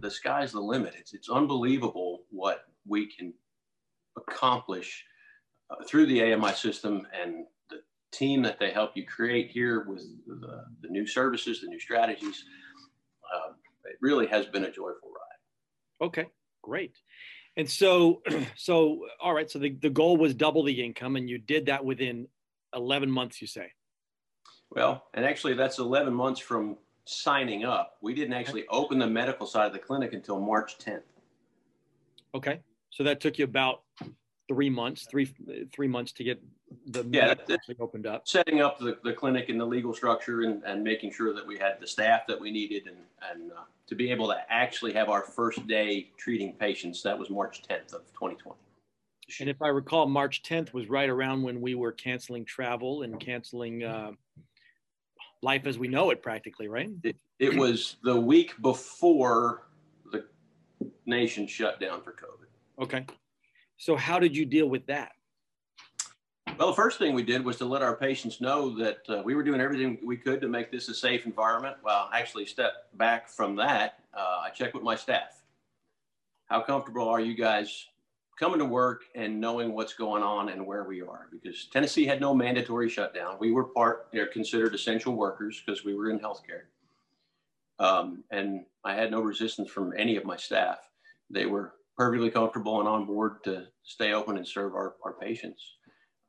the 0.01 0.11
sky's 0.11 0.51
the 0.51 0.59
limit. 0.59 0.93
It's, 0.99 1.13
it's 1.13 1.29
unbelievable 1.29 2.23
what 2.29 2.65
we 2.85 3.05
can 3.07 3.33
accomplish 4.17 5.05
uh, 5.69 5.83
through 5.87 6.05
the 6.07 6.21
AMI 6.33 6.51
system 6.53 7.07
and 7.19 7.45
the 7.69 7.77
team 8.11 8.41
that 8.43 8.59
they 8.59 8.71
help 8.71 8.91
you 8.95 9.05
create 9.05 9.49
here 9.49 9.85
with 9.87 10.03
the, 10.27 10.65
the 10.81 10.89
new 10.89 11.07
services, 11.07 11.61
the 11.61 11.67
new 11.67 11.79
strategies. 11.79 12.43
Um, 13.33 13.55
it 13.85 13.97
really 14.01 14.27
has 14.27 14.45
been 14.47 14.65
a 14.65 14.71
joyful 14.71 15.09
ride. 15.09 16.05
Okay, 16.07 16.25
great. 16.61 16.93
And 17.57 17.69
so, 17.69 18.21
so 18.55 19.05
all 19.21 19.33
right. 19.33 19.49
So 19.49 19.59
the, 19.59 19.71
the 19.81 19.89
goal 19.89 20.17
was 20.17 20.33
double 20.33 20.63
the 20.63 20.83
income, 20.83 21.15
and 21.15 21.29
you 21.29 21.37
did 21.37 21.67
that 21.67 21.83
within 21.83 22.27
11 22.75 23.09
months. 23.09 23.41
You 23.41 23.47
say. 23.47 23.71
Well, 24.71 25.03
and 25.13 25.23
actually, 25.23 25.53
that's 25.53 25.77
11 25.77 26.13
months 26.13 26.39
from 26.39 26.77
signing 27.05 27.63
up. 27.63 27.97
We 28.01 28.13
didn't 28.13 28.33
actually 28.33 28.65
open 28.69 28.97
the 28.97 29.07
medical 29.07 29.45
side 29.45 29.67
of 29.67 29.73
the 29.73 29.79
clinic 29.79 30.13
until 30.13 30.39
March 30.39 30.79
10th. 30.79 31.03
Okay. 32.33 32.61
So 32.89 33.03
that 33.03 33.19
took 33.19 33.37
you 33.37 33.45
about 33.45 33.81
three 34.47 34.69
months, 34.69 35.05
three 35.09 35.33
three 35.73 35.87
months 35.87 36.11
to 36.13 36.23
get 36.23 36.41
the 36.87 37.03
Yeah, 37.11 37.27
medical 37.27 37.45
that- 37.47 37.53
actually 37.55 37.75
opened 37.79 38.05
up. 38.07 38.27
setting 38.27 38.61
up 38.61 38.79
the, 38.79 38.97
the 39.03 39.13
clinic 39.13 39.49
and 39.49 39.59
the 39.59 39.65
legal 39.65 39.93
structure 39.93 40.41
and, 40.41 40.63
and 40.63 40.83
making 40.83 41.11
sure 41.11 41.33
that 41.33 41.45
we 41.45 41.57
had 41.57 41.79
the 41.79 41.87
staff 41.87 42.27
that 42.27 42.39
we 42.39 42.51
needed 42.51 42.87
and, 42.87 42.97
and 43.31 43.51
uh, 43.51 43.61
to 43.87 43.95
be 43.95 44.11
able 44.11 44.27
to 44.27 44.37
actually 44.49 44.93
have 44.93 45.09
our 45.09 45.21
first 45.23 45.65
day 45.67 46.09
treating 46.17 46.53
patients. 46.53 47.03
That 47.03 47.17
was 47.17 47.29
March 47.29 47.61
10th 47.69 47.93
of 47.93 48.01
2020. 48.13 48.55
And 49.39 49.49
if 49.49 49.61
I 49.61 49.69
recall, 49.69 50.05
March 50.07 50.43
10th 50.43 50.73
was 50.73 50.89
right 50.89 51.09
around 51.09 51.43
when 51.43 51.61
we 51.61 51.75
were 51.75 51.91
canceling 51.91 52.45
travel 52.45 53.03
and 53.03 53.19
canceling 53.19 53.83
uh, 53.83 54.11
life 55.41 55.65
as 55.65 55.77
we 55.77 55.87
know 55.87 56.09
it, 56.09 56.21
practically, 56.21 56.67
right? 56.67 56.89
It, 57.03 57.15
it 57.39 57.55
was 57.55 57.97
the 58.03 58.19
week 58.19 58.53
before 58.61 59.67
the 60.11 60.25
nation 61.05 61.47
shut 61.47 61.79
down 61.79 62.01
for 62.01 62.11
COVID. 62.11 62.83
Okay. 62.83 63.05
So 63.77 63.95
how 63.95 64.19
did 64.19 64.35
you 64.35 64.45
deal 64.45 64.67
with 64.67 64.85
that? 64.87 65.11
Well, 66.59 66.67
the 66.67 66.75
first 66.75 66.99
thing 66.99 67.15
we 67.15 67.23
did 67.23 67.43
was 67.43 67.57
to 67.57 67.65
let 67.65 67.81
our 67.81 67.95
patients 67.95 68.39
know 68.39 68.69
that 68.77 68.99
uh, 69.09 69.21
we 69.25 69.33
were 69.33 69.43
doing 69.43 69.59
everything 69.59 69.97
we 70.03 70.17
could 70.17 70.39
to 70.41 70.47
make 70.47 70.71
this 70.71 70.87
a 70.87 70.93
safe 70.93 71.25
environment. 71.25 71.77
Well, 71.83 72.09
actually, 72.13 72.45
step 72.45 72.89
back 72.93 73.27
from 73.27 73.55
that, 73.55 73.99
uh, 74.13 74.41
I 74.43 74.49
checked 74.51 74.75
with 74.75 74.83
my 74.83 74.95
staff. 74.95 75.41
How 76.45 76.61
comfortable 76.61 77.09
are 77.09 77.19
you 77.19 77.33
guys 77.33 77.87
coming 78.39 78.59
to 78.59 78.65
work 78.65 79.01
and 79.15 79.41
knowing 79.41 79.73
what's 79.73 79.93
going 79.93 80.21
on 80.21 80.49
and 80.49 80.65
where 80.65 80.83
we 80.83 81.01
are? 81.01 81.27
Because 81.31 81.67
Tennessee 81.73 82.05
had 82.05 82.21
no 82.21 82.35
mandatory 82.35 82.87
shutdown. 82.87 83.37
We 83.39 83.51
were 83.51 83.65
part, 83.65 84.09
they're 84.13 84.27
considered 84.27 84.75
essential 84.75 85.15
workers 85.15 85.61
because 85.65 85.83
we 85.83 85.95
were 85.95 86.11
in 86.11 86.19
healthcare. 86.19 86.65
Um, 87.79 88.23
and 88.29 88.65
I 88.83 88.93
had 88.93 89.09
no 89.09 89.21
resistance 89.21 89.71
from 89.71 89.93
any 89.97 90.17
of 90.17 90.25
my 90.25 90.37
staff. 90.37 90.77
They 91.31 91.47
were 91.47 91.73
perfectly 91.97 92.29
comfortable 92.29 92.79
and 92.79 92.87
on 92.87 93.05
board 93.05 93.43
to 93.45 93.67
stay 93.83 94.13
open 94.13 94.37
and 94.37 94.47
serve 94.47 94.75
our, 94.75 94.95
our 95.03 95.13
patients. 95.13 95.63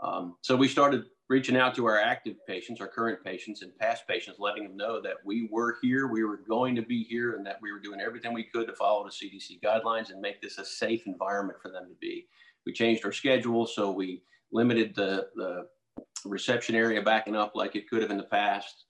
Um, 0.00 0.37
so 0.43 0.56
we 0.56 0.69
started 0.69 1.05
reaching 1.29 1.56
out 1.56 1.75
to 1.75 1.87
our 1.87 1.99
active 1.99 2.37
patients, 2.46 2.81
our 2.81 2.88
current 2.88 3.25
patients, 3.25 3.62
and 3.62 3.76
past 3.79 4.06
patients, 4.06 4.38
letting 4.38 4.64
them 4.64 4.76
know 4.76 5.00
that 5.00 5.17
we 5.25 5.49
were 5.50 5.79
here, 5.81 6.06
we 6.06 6.25
were 6.25 6.41
going 6.49 6.76
to 6.76 6.82
be 6.82 7.02
here, 7.05 7.37
and 7.37 7.46
that 7.46 7.58
we 7.62 7.73
were 7.73 7.81
doing 7.81 8.00
everything 8.00 8.35
we 8.35 8.44
could 8.44 8.67
to 8.67 8.75
follow 8.75 9.05
the 9.05 9.11
CDC 9.11 9.61
guidelines 9.62 10.11
and 10.11 10.20
make 10.20 10.43
this 10.43 10.58
a 10.58 10.64
safe 10.64 11.06
environment 11.06 11.58
for 11.62 11.70
them 11.70 11.88
to 11.88 11.94
be. 12.00 12.26
We 12.67 12.73
changed 12.73 13.05
our 13.05 13.12
schedule, 13.12 13.67
so 13.67 13.91
we 13.91 14.23
limited 14.52 14.94
the, 14.94 15.29
the 15.35 15.67
reception 16.25 16.75
area 16.75 17.00
backing 17.02 17.37
up 17.37 17.52
like 17.55 17.74
it 17.74 17.89
could 17.89 18.03
have 18.03 18.10
in 18.10 18.19
the 18.19 18.24
past. 18.24 18.84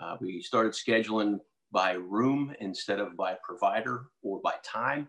Uh, 0.00 0.16
we 0.20 0.42
started 0.42 0.72
scheduling 0.72 1.38
by 1.72 1.92
room 1.92 2.54
instead 2.60 3.00
of 3.00 3.16
by 3.16 3.36
provider 3.44 4.06
or 4.22 4.40
by 4.42 4.54
time. 4.64 5.08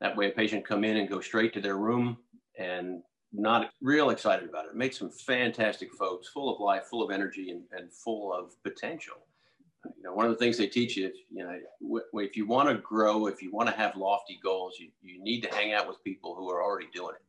That 0.00 0.16
way, 0.16 0.28
a 0.28 0.32
patient 0.32 0.66
come 0.66 0.84
in 0.84 0.96
and 0.96 1.08
go 1.08 1.20
straight 1.20 1.52
to 1.54 1.60
their 1.60 1.76
room 1.76 2.18
and 2.58 3.02
not 3.32 3.70
real 3.80 4.10
excited 4.10 4.48
about 4.48 4.66
it. 4.66 4.74
Made 4.74 4.94
some 4.94 5.10
fantastic 5.10 5.92
folks, 5.94 6.28
full 6.28 6.52
of 6.54 6.60
life, 6.60 6.84
full 6.86 7.02
of 7.02 7.10
energy, 7.10 7.50
and, 7.50 7.62
and 7.72 7.92
full 7.92 8.32
of 8.32 8.60
potential. 8.62 9.16
You 9.84 10.02
know, 10.02 10.12
one 10.12 10.26
of 10.26 10.32
the 10.32 10.36
things 10.38 10.58
they 10.58 10.66
teach 10.66 10.96
you, 10.96 11.10
you 11.30 11.42
know, 11.44 11.58
if 12.14 12.36
you 12.36 12.46
want 12.46 12.68
to 12.68 12.74
grow, 12.76 13.26
if 13.26 13.42
you 13.42 13.50
want 13.50 13.68
to 13.68 13.74
have 13.74 13.96
lofty 13.96 14.38
goals, 14.42 14.74
you, 14.78 14.88
you 15.00 15.22
need 15.22 15.40
to 15.42 15.54
hang 15.54 15.72
out 15.72 15.88
with 15.88 16.02
people 16.04 16.34
who 16.34 16.50
are 16.50 16.62
already 16.62 16.88
doing 16.92 17.14
it 17.14 17.22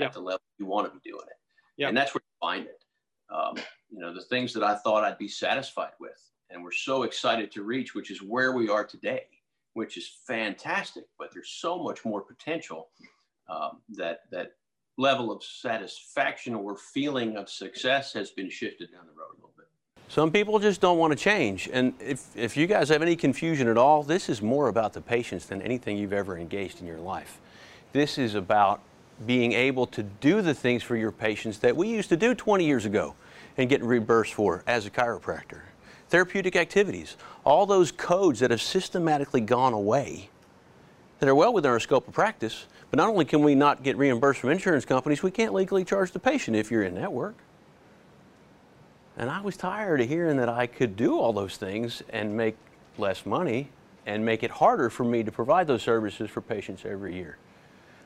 Yeah. 0.00 0.06
at 0.06 0.12
the 0.12 0.20
level 0.20 0.40
you 0.58 0.66
want 0.66 0.86
to 0.86 0.92
be 0.92 1.10
doing 1.10 1.24
it. 1.26 1.36
Yeah. 1.76 1.88
And 1.88 1.96
that's 1.96 2.14
where 2.14 2.22
you 2.22 2.46
find 2.46 2.66
it. 2.66 2.84
Um, 3.28 3.56
you 3.90 3.98
know, 3.98 4.14
the 4.14 4.22
things 4.22 4.52
that 4.52 4.62
I 4.62 4.76
thought 4.76 5.04
I'd 5.04 5.18
be 5.18 5.26
satisfied 5.28 5.92
with 5.98 6.20
and 6.50 6.62
we're 6.62 6.70
so 6.70 7.02
excited 7.02 7.50
to 7.52 7.62
reach, 7.64 7.94
which 7.94 8.10
is 8.10 8.22
where 8.22 8.52
we 8.52 8.68
are 8.68 8.84
today, 8.84 9.24
which 9.72 9.96
is 9.96 10.08
fantastic, 10.26 11.04
but 11.18 11.30
there's 11.32 11.50
so 11.50 11.82
much 11.82 12.04
more 12.04 12.20
potential 12.20 12.88
um, 13.48 13.80
that, 13.90 14.20
that 14.30 14.52
level 14.96 15.30
of 15.30 15.42
satisfaction 15.42 16.54
or 16.54 16.76
feeling 16.76 17.36
of 17.36 17.50
success 17.50 18.12
has 18.12 18.30
been 18.30 18.48
shifted 18.48 18.90
down 18.92 19.06
the 19.06 19.12
road 19.12 19.28
a 19.32 19.36
little 19.36 19.52
bit. 19.56 19.66
Some 20.08 20.30
people 20.30 20.58
just 20.58 20.80
don't 20.80 20.98
want 20.98 21.12
to 21.12 21.18
change. 21.18 21.68
And 21.72 21.92
if, 22.00 22.34
if 22.36 22.56
you 22.56 22.66
guys 22.66 22.88
have 22.88 23.02
any 23.02 23.16
confusion 23.16 23.68
at 23.68 23.76
all, 23.76 24.02
this 24.02 24.28
is 24.28 24.40
more 24.40 24.68
about 24.68 24.92
the 24.92 25.00
patients 25.00 25.46
than 25.46 25.60
anything 25.62 25.98
you've 25.98 26.12
ever 26.12 26.38
engaged 26.38 26.80
in 26.80 26.86
your 26.86 26.98
life. 26.98 27.38
This 27.92 28.18
is 28.18 28.34
about 28.34 28.80
being 29.26 29.52
able 29.52 29.86
to 29.86 30.02
do 30.02 30.42
the 30.42 30.54
things 30.54 30.82
for 30.82 30.96
your 30.96 31.12
patients 31.12 31.58
that 31.58 31.74
we 31.74 31.88
used 31.88 32.08
to 32.10 32.16
do 32.16 32.34
20 32.34 32.64
years 32.64 32.84
ago 32.84 33.14
and 33.56 33.68
get 33.68 33.82
reimbursed 33.82 34.34
for 34.34 34.62
as 34.66 34.86
a 34.86 34.90
chiropractor. 34.90 35.60
Therapeutic 36.08 36.54
activities, 36.54 37.16
all 37.44 37.66
those 37.66 37.90
codes 37.90 38.40
that 38.40 38.50
have 38.50 38.60
systematically 38.60 39.40
gone 39.40 39.72
away 39.72 40.30
that 41.18 41.28
are 41.28 41.34
well 41.34 41.52
within 41.52 41.70
our 41.70 41.80
scope 41.80 42.06
of 42.06 42.14
practice. 42.14 42.66
But 42.90 42.98
not 42.98 43.08
only 43.08 43.24
can 43.24 43.42
we 43.42 43.54
not 43.54 43.82
get 43.82 43.96
reimbursed 43.96 44.40
from 44.40 44.50
insurance 44.50 44.84
companies, 44.84 45.22
we 45.22 45.30
can't 45.30 45.52
legally 45.52 45.84
charge 45.84 46.12
the 46.12 46.18
patient 46.18 46.56
if 46.56 46.70
you're 46.70 46.82
in 46.82 46.94
network. 46.94 47.34
And 49.16 49.30
I 49.30 49.40
was 49.40 49.56
tired 49.56 50.00
of 50.00 50.08
hearing 50.08 50.36
that 50.36 50.48
I 50.48 50.66
could 50.66 50.96
do 50.96 51.18
all 51.18 51.32
those 51.32 51.56
things 51.56 52.02
and 52.10 52.36
make 52.36 52.56
less 52.98 53.26
money 53.26 53.70
and 54.04 54.24
make 54.24 54.42
it 54.42 54.50
harder 54.50 54.88
for 54.88 55.04
me 55.04 55.22
to 55.24 55.32
provide 55.32 55.66
those 55.66 55.82
services 55.82 56.30
for 56.30 56.40
patients 56.40 56.84
every 56.84 57.14
year. 57.14 57.38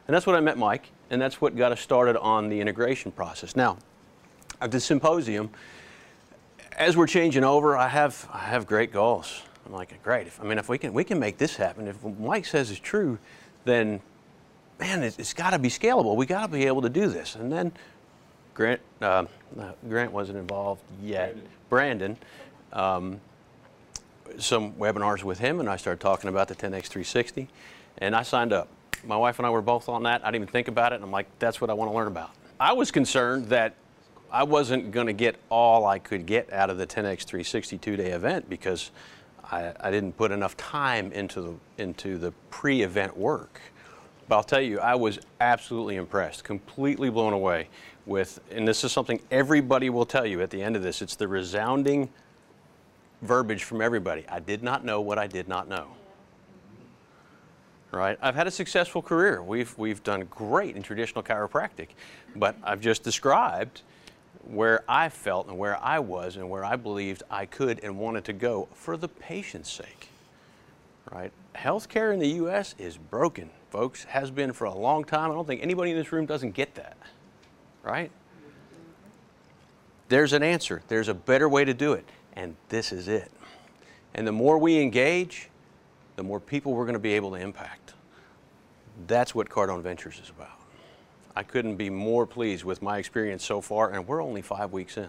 And 0.06 0.14
that's 0.14 0.26
what 0.26 0.34
I 0.34 0.40
met 0.40 0.56
Mike, 0.56 0.90
and 1.10 1.20
that's 1.20 1.40
what 1.40 1.56
got 1.56 1.72
us 1.72 1.80
started 1.80 2.16
on 2.18 2.48
the 2.48 2.60
integration 2.60 3.12
process. 3.12 3.54
Now, 3.54 3.76
at 4.60 4.70
the 4.70 4.80
symposium, 4.80 5.50
as 6.76 6.96
we're 6.96 7.06
changing 7.06 7.44
over, 7.44 7.76
I 7.76 7.88
have 7.88 8.28
I 8.32 8.38
have 8.38 8.66
great 8.66 8.92
goals. 8.92 9.42
I'm 9.66 9.72
like, 9.72 10.02
great. 10.02 10.26
If, 10.26 10.40
I 10.40 10.44
mean, 10.44 10.58
if 10.58 10.68
we 10.68 10.78
can 10.78 10.92
we 10.92 11.04
can 11.04 11.18
make 11.18 11.38
this 11.38 11.56
happen, 11.56 11.86
if 11.86 12.02
Mike 12.18 12.46
says 12.46 12.70
it's 12.70 12.80
true, 12.80 13.18
then 13.64 14.00
man, 14.80 15.02
it's, 15.02 15.18
it's 15.18 15.34
got 15.34 15.50
to 15.50 15.58
be 15.58 15.68
scalable. 15.68 16.16
We 16.16 16.26
got 16.26 16.46
to 16.46 16.48
be 16.48 16.66
able 16.66 16.82
to 16.82 16.88
do 16.90 17.08
this. 17.08 17.34
And 17.36 17.52
then 17.52 17.72
Grant 18.54 18.80
uh, 19.00 19.26
uh, 19.58 19.72
Grant 19.88 20.12
wasn't 20.12 20.38
involved 20.38 20.82
yet. 21.02 21.36
Brandon. 21.68 22.16
um, 22.72 23.20
some 24.38 24.72
webinars 24.74 25.22
with 25.22 25.38
him, 25.38 25.60
and 25.60 25.68
I 25.68 25.76
started 25.76 26.00
talking 26.00 26.30
about 26.30 26.48
the 26.48 26.54
10x 26.54 26.86
360, 26.86 27.48
and 27.98 28.14
I 28.14 28.22
signed 28.22 28.52
up. 28.52 28.68
My 29.04 29.16
wife 29.16 29.38
and 29.38 29.46
I 29.46 29.50
were 29.50 29.62
both 29.62 29.88
on 29.88 30.02
that. 30.04 30.22
I 30.22 30.26
didn't 30.26 30.42
even 30.42 30.52
think 30.52 30.68
about 30.68 30.92
it, 30.92 30.96
and 30.96 31.04
I'm 31.04 31.10
like, 31.10 31.26
that's 31.38 31.60
what 31.60 31.70
I 31.70 31.72
want 31.72 31.90
to 31.90 31.96
learn 31.96 32.06
about. 32.06 32.30
I 32.58 32.72
was 32.72 32.90
concerned 32.90 33.46
that 33.46 33.74
I 34.30 34.44
wasn't 34.44 34.92
going 34.92 35.06
to 35.06 35.12
get 35.12 35.36
all 35.48 35.86
I 35.86 35.98
could 35.98 36.26
get 36.26 36.52
out 36.52 36.70
of 36.70 36.78
the 36.78 36.86
10x 36.86 37.24
360 37.24 37.78
two-day 37.78 38.10
event 38.10 38.48
because 38.48 38.90
I, 39.50 39.72
I 39.80 39.90
didn't 39.90 40.12
put 40.12 40.30
enough 40.30 40.56
time 40.56 41.10
into 41.12 41.40
the 41.40 41.54
into 41.78 42.18
the 42.18 42.32
pre-event 42.50 43.16
work. 43.16 43.60
But 44.30 44.36
I'll 44.36 44.44
tell 44.44 44.60
you, 44.60 44.78
I 44.78 44.94
was 44.94 45.18
absolutely 45.40 45.96
impressed, 45.96 46.44
completely 46.44 47.10
blown 47.10 47.32
away 47.32 47.66
with, 48.06 48.38
and 48.52 48.66
this 48.66 48.84
is 48.84 48.92
something 48.92 49.20
everybody 49.28 49.90
will 49.90 50.06
tell 50.06 50.24
you 50.24 50.40
at 50.40 50.50
the 50.50 50.62
end 50.62 50.76
of 50.76 50.84
this. 50.84 51.02
It's 51.02 51.16
the 51.16 51.26
resounding 51.26 52.08
verbiage 53.22 53.64
from 53.64 53.82
everybody. 53.82 54.24
I 54.28 54.38
did 54.38 54.62
not 54.62 54.84
know 54.84 55.00
what 55.00 55.18
I 55.18 55.26
did 55.26 55.48
not 55.48 55.66
know. 55.66 55.88
Right? 57.90 58.16
I've 58.22 58.36
had 58.36 58.46
a 58.46 58.52
successful 58.52 59.02
career. 59.02 59.42
We've, 59.42 59.76
we've 59.76 60.00
done 60.04 60.28
great 60.30 60.76
in 60.76 60.84
traditional 60.84 61.24
chiropractic, 61.24 61.88
but 62.36 62.54
I've 62.62 62.80
just 62.80 63.02
described 63.02 63.82
where 64.44 64.84
I 64.88 65.08
felt 65.08 65.48
and 65.48 65.58
where 65.58 65.76
I 65.82 65.98
was 65.98 66.36
and 66.36 66.48
where 66.48 66.64
I 66.64 66.76
believed 66.76 67.24
I 67.32 67.46
could 67.46 67.82
and 67.82 67.98
wanted 67.98 68.22
to 68.26 68.32
go 68.32 68.68
for 68.74 68.96
the 68.96 69.08
patient's 69.08 69.72
sake. 69.72 70.10
Right? 71.12 71.32
Healthcare 71.54 72.12
in 72.12 72.18
the 72.18 72.28
U.S. 72.28 72.74
is 72.78 72.96
broken, 72.96 73.50
folks. 73.70 74.04
Has 74.04 74.30
been 74.30 74.52
for 74.52 74.64
a 74.64 74.74
long 74.74 75.04
time. 75.04 75.30
I 75.30 75.34
don't 75.34 75.46
think 75.46 75.62
anybody 75.62 75.90
in 75.90 75.96
this 75.96 76.12
room 76.12 76.26
doesn't 76.26 76.52
get 76.52 76.74
that. 76.74 76.96
Right? 77.82 78.10
There's 80.08 80.32
an 80.32 80.42
answer. 80.42 80.82
There's 80.88 81.08
a 81.08 81.14
better 81.14 81.48
way 81.48 81.64
to 81.64 81.74
do 81.74 81.92
it 81.92 82.08
and 82.34 82.56
this 82.68 82.92
is 82.92 83.08
it. 83.08 83.30
And 84.14 84.26
the 84.26 84.32
more 84.32 84.58
we 84.58 84.80
engage, 84.80 85.48
the 86.16 86.22
more 86.22 86.40
people 86.40 86.72
we're 86.72 86.84
going 86.84 86.94
to 86.94 86.98
be 86.98 87.14
able 87.14 87.30
to 87.30 87.36
impact. 87.36 87.94
That's 89.06 89.34
what 89.34 89.48
Cardone 89.48 89.82
Ventures 89.82 90.20
is 90.22 90.30
about. 90.30 90.58
I 91.36 91.42
couldn't 91.42 91.76
be 91.76 91.90
more 91.90 92.26
pleased 92.26 92.64
with 92.64 92.82
my 92.82 92.98
experience 92.98 93.44
so 93.44 93.60
far, 93.60 93.90
and 93.92 94.06
we're 94.06 94.22
only 94.22 94.42
five 94.42 94.72
weeks 94.72 94.96
in. 94.96 95.08